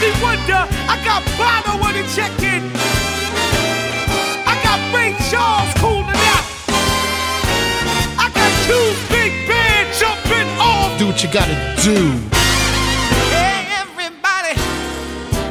[0.00, 0.64] Stevie Wonder.
[0.88, 2.72] I got Bono on the check-in.
[4.48, 6.44] I got Ray Charles cooling out.
[8.16, 10.98] I got two big band jumping off.
[10.98, 11.52] Do what you gotta
[11.84, 12.16] do.
[13.28, 14.56] Hey, everybody,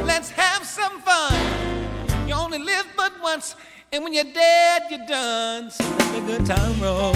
[0.04, 1.36] let's have some fun.
[2.28, 3.56] You only live but once,
[3.94, 5.70] and when you're dead, you're done.
[5.70, 7.14] So let the good time roll.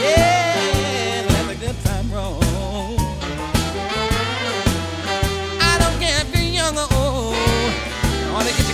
[0.00, 0.47] Yeah,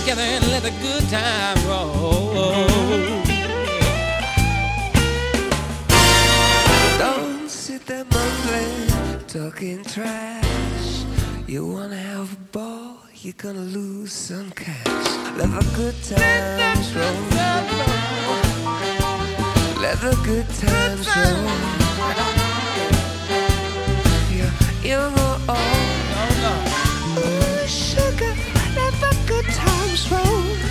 [0.05, 2.67] together and let the good time roll.
[6.99, 11.05] Don't sit there mumbling, talking trash.
[11.47, 15.07] You wanna have a ball, you're gonna lose some cash.
[15.39, 17.25] Let the good times roll.
[19.81, 21.49] Let the good times roll.
[24.35, 24.53] You're
[24.83, 25.17] young
[29.95, 30.64] good times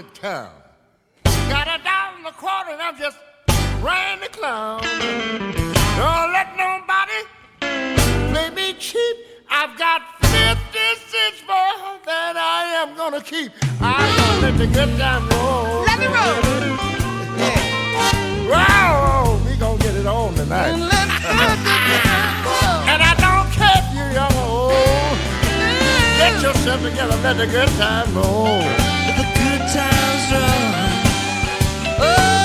[0.00, 0.50] In town.
[1.24, 3.18] Got a dollar and a quarter and I'm just
[3.82, 4.80] ran the clown.
[6.00, 7.20] Don't let nobody
[8.32, 9.16] play me cheap.
[9.50, 13.52] I've got 56 more that I am gonna keep.
[13.78, 15.84] I'm gonna let the good time roll.
[15.84, 16.40] Let me roll.
[17.36, 18.48] Yeah.
[18.48, 20.68] Wow, we gonna get it on tonight.
[20.68, 20.82] And,
[22.88, 25.18] and I don't care if you're young or old.
[26.16, 28.89] Get yourself together, let the good time roll.
[30.32, 32.39] Let the good times roll.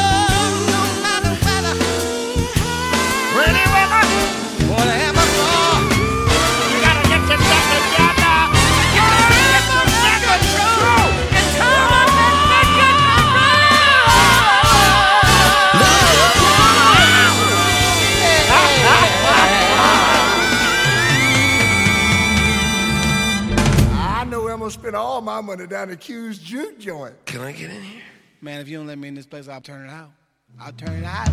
[24.92, 27.26] Know I'm gonna spend all my money down the Q's juke joint.
[27.26, 28.02] Can I get in here?
[28.42, 30.12] Man, if you don't let me in this place, I'll turn it out.
[30.60, 31.30] I'll turn it out.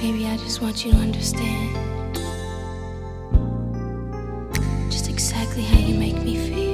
[0.00, 1.74] Baby, I just want you to understand
[4.90, 6.73] just exactly how you make me feel.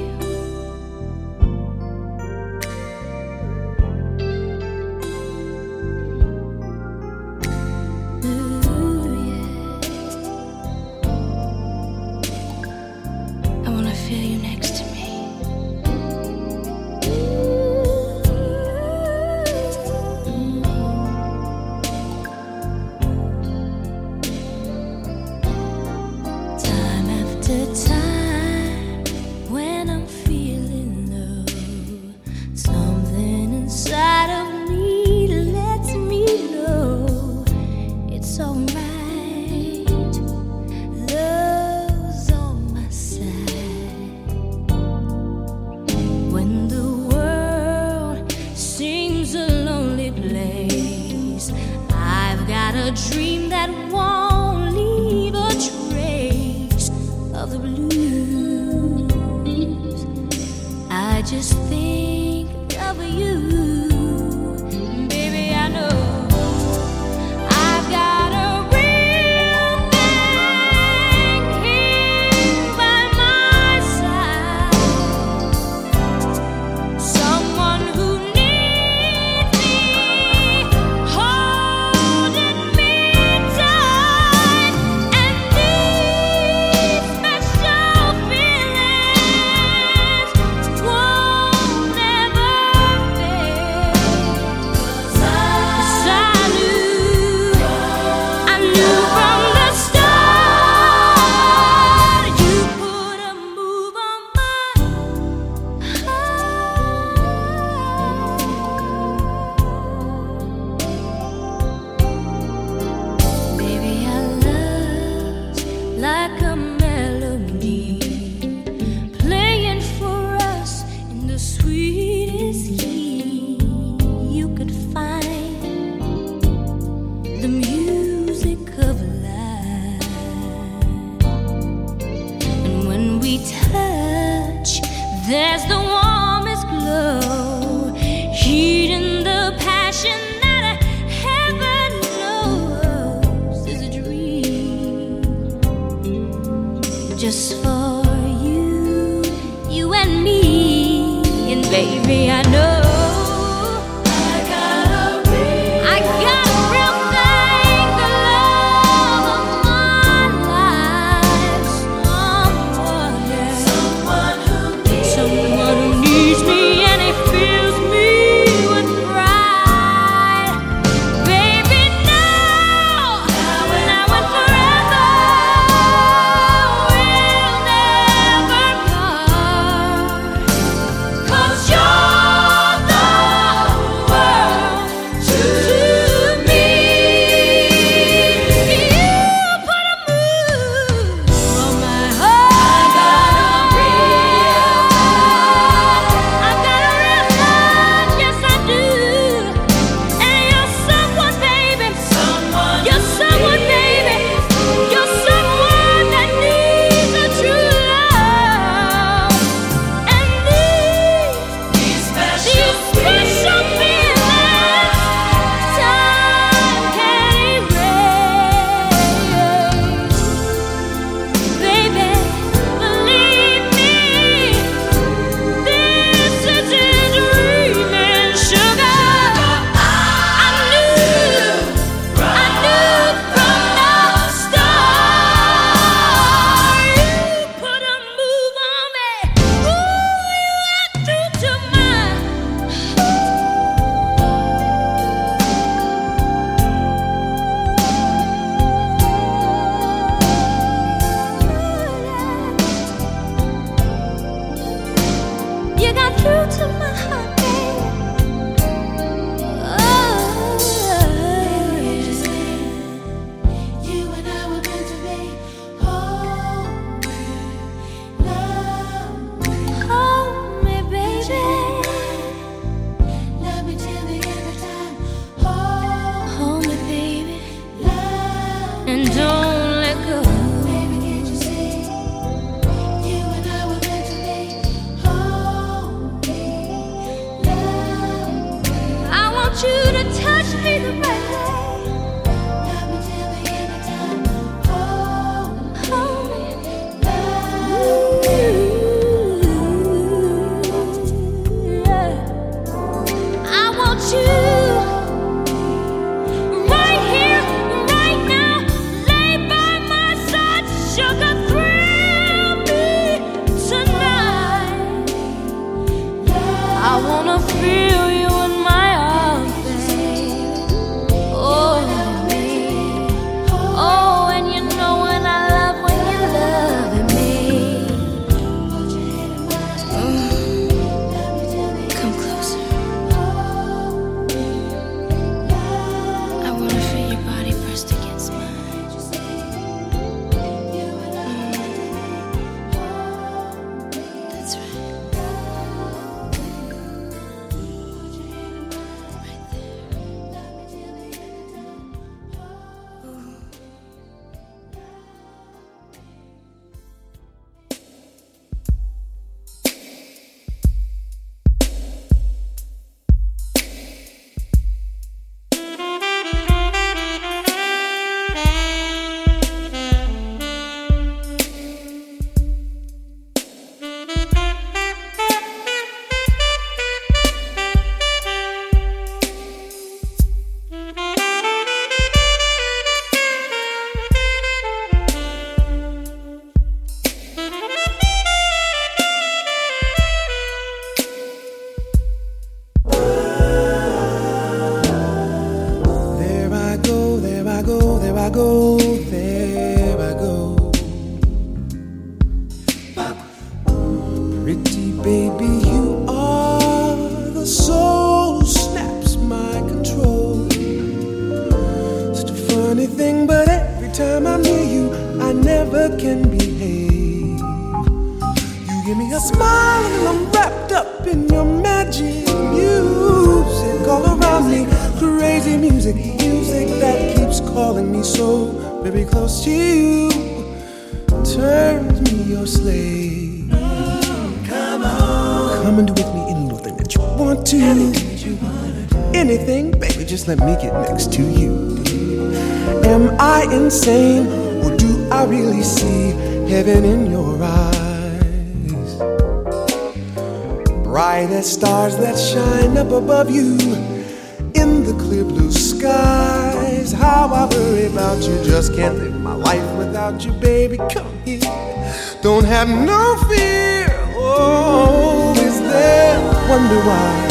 [462.61, 463.87] Have no fear.
[464.13, 466.19] Oh, is there?
[466.47, 467.27] Wonder why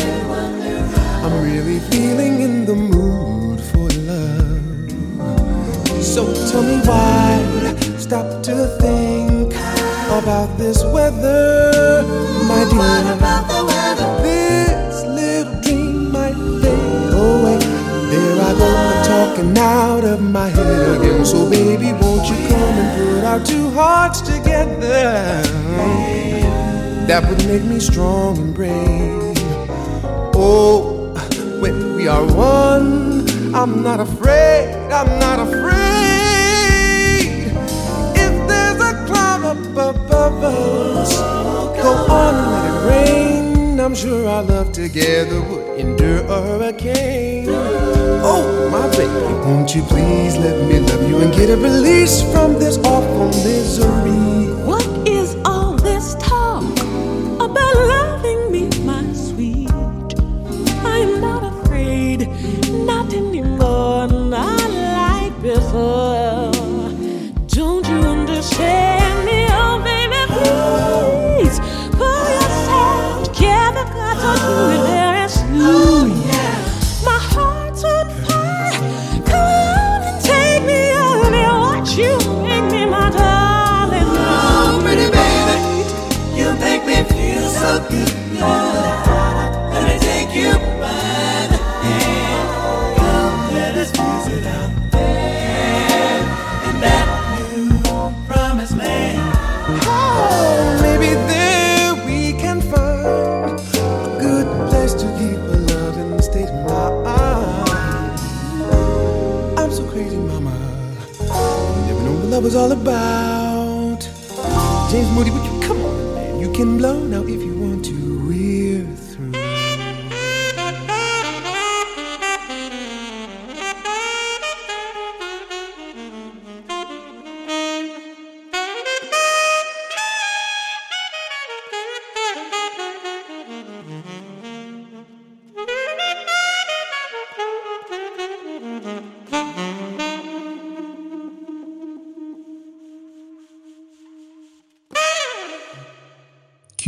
[1.23, 6.03] I'm really feeling in the mood for love.
[6.03, 7.39] So tell me why,
[7.97, 9.55] stop to think
[10.19, 12.03] about this weather,
[12.49, 13.15] my dear.
[13.15, 14.23] about the weather?
[14.25, 17.59] This little dream might fade away.
[18.11, 18.71] There I go,
[19.07, 21.25] talking out of my head again.
[21.25, 22.50] So baby, won't you come and put
[23.31, 25.41] our two hearts together?
[27.07, 29.39] That would make me strong and brave.
[30.35, 31.15] Oh,
[31.61, 34.75] when we are one, I'm not afraid.
[34.91, 35.71] I'm not afraid.
[38.25, 41.00] If there's a cloud up above us,
[43.91, 47.49] I'm sure our love together would endure a hurricane.
[47.49, 52.53] Oh, my baby, won't you please let me love you and get a release from
[52.53, 54.30] this awful misery?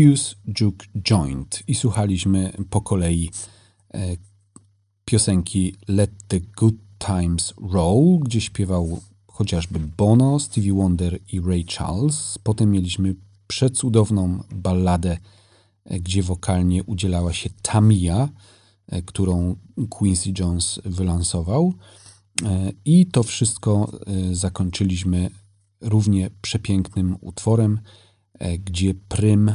[0.03, 3.31] Q's Juke Joint i słuchaliśmy po kolei
[3.95, 4.17] e,
[5.05, 12.39] piosenki Let the Good Times Roll, gdzie śpiewał chociażby Bono, Stevie Wonder i Ray Charles.
[12.43, 13.15] Potem mieliśmy
[13.47, 15.19] przecudowną balladę,
[15.85, 18.29] e, gdzie wokalnie udzielała się Tamia,
[18.87, 19.57] e, którą
[19.91, 21.75] Quincy Jones wylansował.
[22.45, 25.31] E, I to wszystko e, zakończyliśmy
[25.81, 27.81] równie przepięknym utworem,
[28.39, 29.53] e, gdzie prym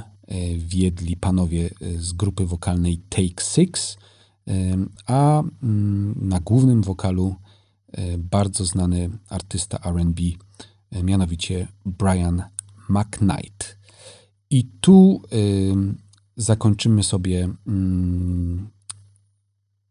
[0.58, 3.98] wiedli panowie e, z grupy wokalnej Take Six,
[5.06, 7.36] a mm, na głównym wokalu
[7.92, 10.24] e, bardzo znany artysta R&B,
[10.92, 12.44] e, mianowicie Brian
[12.90, 13.78] McKnight.
[14.50, 15.22] I tu
[15.72, 15.98] ym,
[16.38, 18.70] zakończymy sobie mm,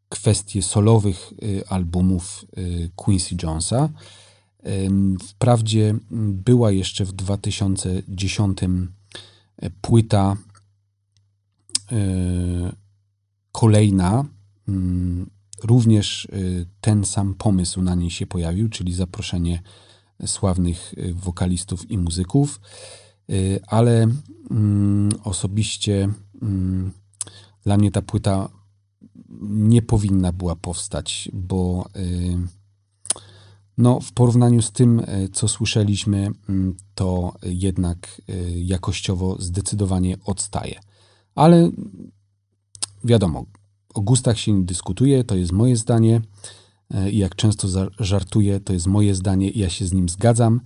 [0.08, 3.88] kwestię solowych y, albumów y, Quincy Jonesa.
[5.28, 8.66] Wprawdzie była jeszcze w 2010 e,
[9.80, 10.36] płyta
[11.92, 11.96] y,
[13.52, 14.24] kolejna.
[14.68, 15.30] mm,
[15.64, 19.62] Również y, ten sam pomysł na niej się pojawił, czyli zaproszenie
[20.26, 22.60] sławnych wokalistów i muzyków,
[23.66, 24.08] ale
[24.50, 26.08] mm, osobiście
[26.42, 26.92] mm,
[27.62, 28.48] dla mnie ta płyta
[29.40, 31.88] nie powinna była powstać, bo
[33.78, 40.80] no, w porównaniu z tym, y, co słyszeliśmy, mm, to jednak y, jakościowo zdecydowanie odstaje.
[41.34, 41.70] Ale
[43.04, 43.44] wiadomo,
[43.94, 46.20] o gustach się nie dyskutuje, to jest moje zdanie.
[46.90, 50.60] E, I jak często żartuję, to jest moje zdanie i ja się z nim zgadzam.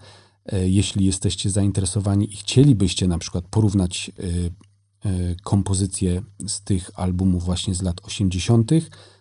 [0.46, 4.22] E, Jeśli jesteście zainteresowani i chcielibyście na przykład porównać e,
[5.08, 8.70] e, kompozycje z tych albumów właśnie z lat 80.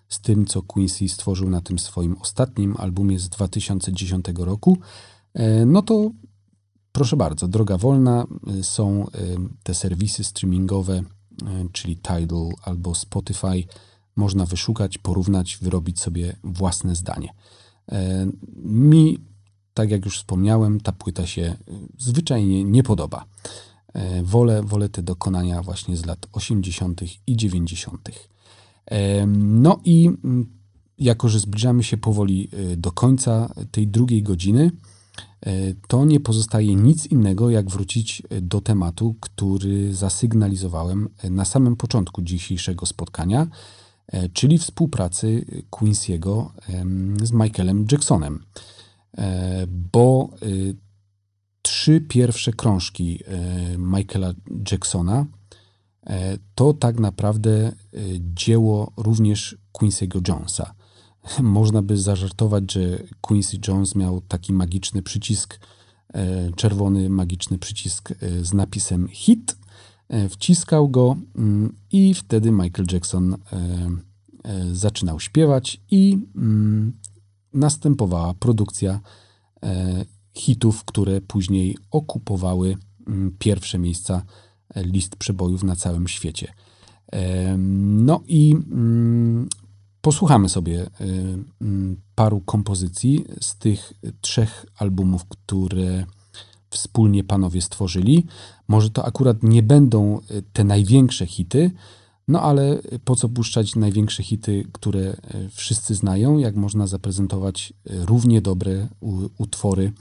[0.10, 4.78] z tym, co Quincy stworzył na tym swoim ostatnim albumie z 2010 roku,
[5.34, 6.12] e, no to
[6.92, 8.28] proszę bardzo, droga wolna,
[8.60, 9.10] e, są e,
[9.64, 11.04] te serwisy streamingowe,
[11.72, 13.64] czyli Tidal albo Spotify.
[14.16, 17.30] Można wyszukać, porównać, wyrobić sobie własne zdanie.
[18.64, 19.20] Mi,
[19.74, 21.56] tak jak już wspomniałem, ta płyta się
[21.98, 23.26] zwyczajnie nie podoba.
[24.24, 27.02] Wolę, wolę te dokonania właśnie z lat 80.
[27.28, 28.10] i 90.
[29.28, 30.60] No i mm,
[31.00, 34.72] jako, że zbliżamy się powoli e, do końca tej drugiej godziny,
[35.42, 35.52] e,
[35.88, 42.22] to nie pozostaje nic innego, jak wrócić e, do tematu, który zasygnalizowałem na samym początku
[42.22, 43.48] dzisiejszego spotkania,
[44.34, 46.50] czyli współpracy Quincy'ego
[47.24, 48.46] z Michaelem Jacksonem.
[49.68, 50.30] Bo
[51.62, 53.20] trzy pierwsze krążki
[53.78, 54.34] Michaela
[54.72, 55.26] Jacksona
[56.56, 57.74] to tak naprawdę e,
[58.20, 60.74] dzieło również Quincy'ego Jonesa.
[61.42, 65.60] Można by zażartować, że Quincy Jones miał taki magiczny przycisk,
[66.14, 69.58] e, czerwony magiczny przycisk e, z napisem hit,
[70.08, 73.38] e, wciskał go mm, i wtedy Michael Jackson e,
[74.44, 76.94] e, zaczynał śpiewać i mm,
[77.54, 79.00] następowała produkcja
[79.64, 82.78] e, hitów, które później okupowały
[83.08, 86.54] mm, pierwsze miejsca e, list przebojów na całym świecie.
[87.88, 89.50] No i mm,
[90.02, 90.90] posłuchamy sobie
[92.16, 96.06] paru kompozycji z tych trzech albumów, które
[96.70, 98.26] wspólnie panowie stworzyli.
[98.68, 101.72] Może to akurat nie będą e, te największe hity,
[102.28, 105.16] no ale po co puszczać największe hity, które e,
[105.52, 108.88] wszyscy znają, jak można zaprezentować e, równie dobre
[109.38, 109.92] utwory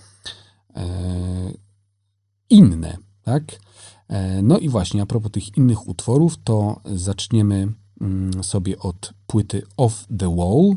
[2.50, 3.44] inne, tak?
[4.08, 9.62] E, No i właśnie, a propos tych innych utworów, to zaczniemy mm, sobie od płyty
[9.76, 10.76] Off the Wall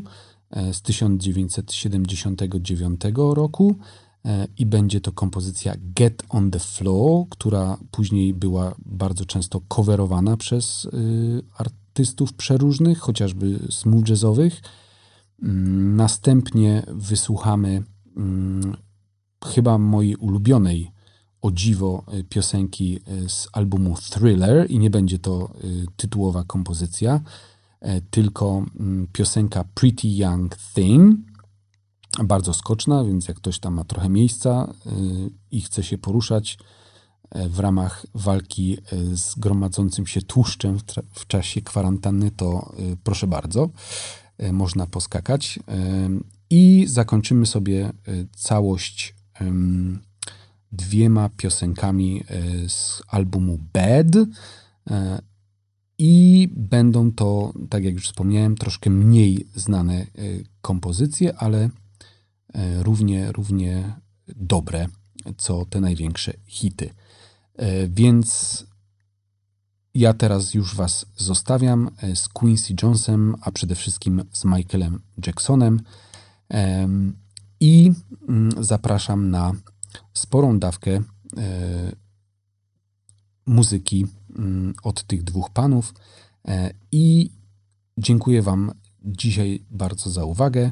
[0.50, 3.74] e, z 1979 roku
[4.24, 10.36] e, i będzie to kompozycja Get on the Floor, która później była bardzo często coverowana
[10.36, 14.60] przez y, artystów przeróżnych, chociażby smooth jazzowych.
[15.42, 17.82] Mm, Następnie wysłuchamy
[18.16, 18.76] mm,
[19.44, 20.90] chyba mojej ulubionej
[21.42, 27.20] o dziwo y, piosenki y, z albumu Thriller i nie będzie to y, tytułowa kompozycja,
[27.80, 31.16] e, tylko mm, piosenka Pretty Young Thing.
[32.24, 34.74] Bardzo skoczna, więc jak ktoś tam ma trochę miejsca
[35.50, 36.58] i chce się poruszać
[37.30, 40.82] e, w ramach walki e, z gromadzącym się tłuszczem w,
[41.12, 42.72] w czasie kwarantanny, to
[43.04, 43.70] proszę bardzo,
[44.38, 45.58] e, można poskakać.
[46.50, 47.92] I zakończymy sobie
[48.36, 49.14] całość
[50.72, 54.16] dwiema piosenkami e, z albumu Bad.
[54.90, 55.22] E,
[55.98, 60.06] I będą to, tak jak już wspomniałem, troszkę mniej znane e,
[60.60, 61.70] kompozycje, ale
[62.78, 63.96] równie, równie
[64.28, 64.86] dobre,
[65.36, 66.90] co te największe hity.
[67.88, 68.66] Więc
[69.94, 75.80] ja teraz już Was zostawiam z Quincy Jonesem, a przede wszystkim z Michaelem Jacksonem
[76.52, 77.16] Em,
[77.60, 77.92] i
[78.28, 79.52] mm, zapraszam na
[80.14, 81.00] sporą dawkę
[81.36, 81.92] e,
[83.46, 84.06] muzyki
[84.36, 85.94] mm, od tych dwóch panów
[86.48, 87.30] e, i
[87.98, 88.72] dziękuję Wam
[89.04, 90.70] dzisiaj bardzo za uwagę.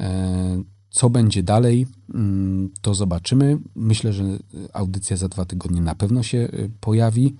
[0.00, 3.58] E, Co będzie dalej, mm, to zobaczymy.
[3.74, 4.24] Myślę, że
[4.72, 6.48] audycja za dwa tygodnie na pewno się
[6.80, 7.36] pojawi,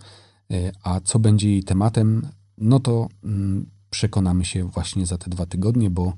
[0.83, 2.29] a co będzie jej tematem,
[2.59, 6.13] no to mm, przekonamy się właśnie za te dwa tygodnie, bo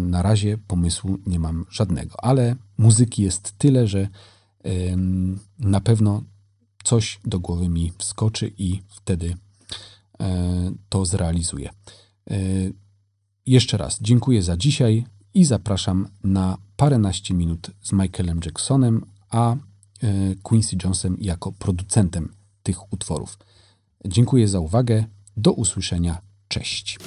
[0.00, 4.08] na razie pomysłu nie mam żadnego, ale muzyki jest tyle, że
[5.58, 6.22] na pewno
[6.84, 9.36] coś do głowy mi wskoczy i wtedy
[10.20, 11.70] e, to zrealizuję.
[12.30, 12.36] E,
[13.46, 19.56] Jeszcze raz dziękuję za dzisiaj i zapraszam na paręnaście minut z Michaelem Jacksonem, a e,
[20.42, 22.32] Quincy Jonesem jako producentem
[22.62, 23.38] tych utworów.
[24.06, 25.04] Dziękuję za uwagę.
[25.36, 26.20] Do usłyszenia.
[26.48, 26.98] Cześć.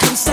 [0.00, 0.29] comes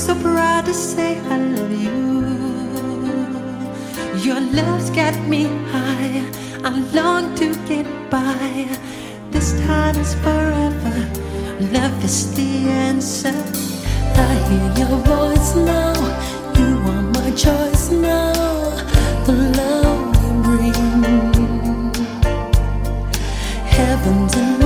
[0.00, 1.98] so proud to say I love you.
[4.24, 6.24] Your love's got me high.
[6.64, 8.66] I long to get by.
[9.30, 10.96] This time is forever.
[11.76, 12.50] Love is the
[12.88, 13.36] answer.
[14.16, 15.92] I hear your voice now.
[16.58, 18.32] You are my choice now.
[19.26, 21.92] The love you bring.
[23.76, 24.59] Heaven's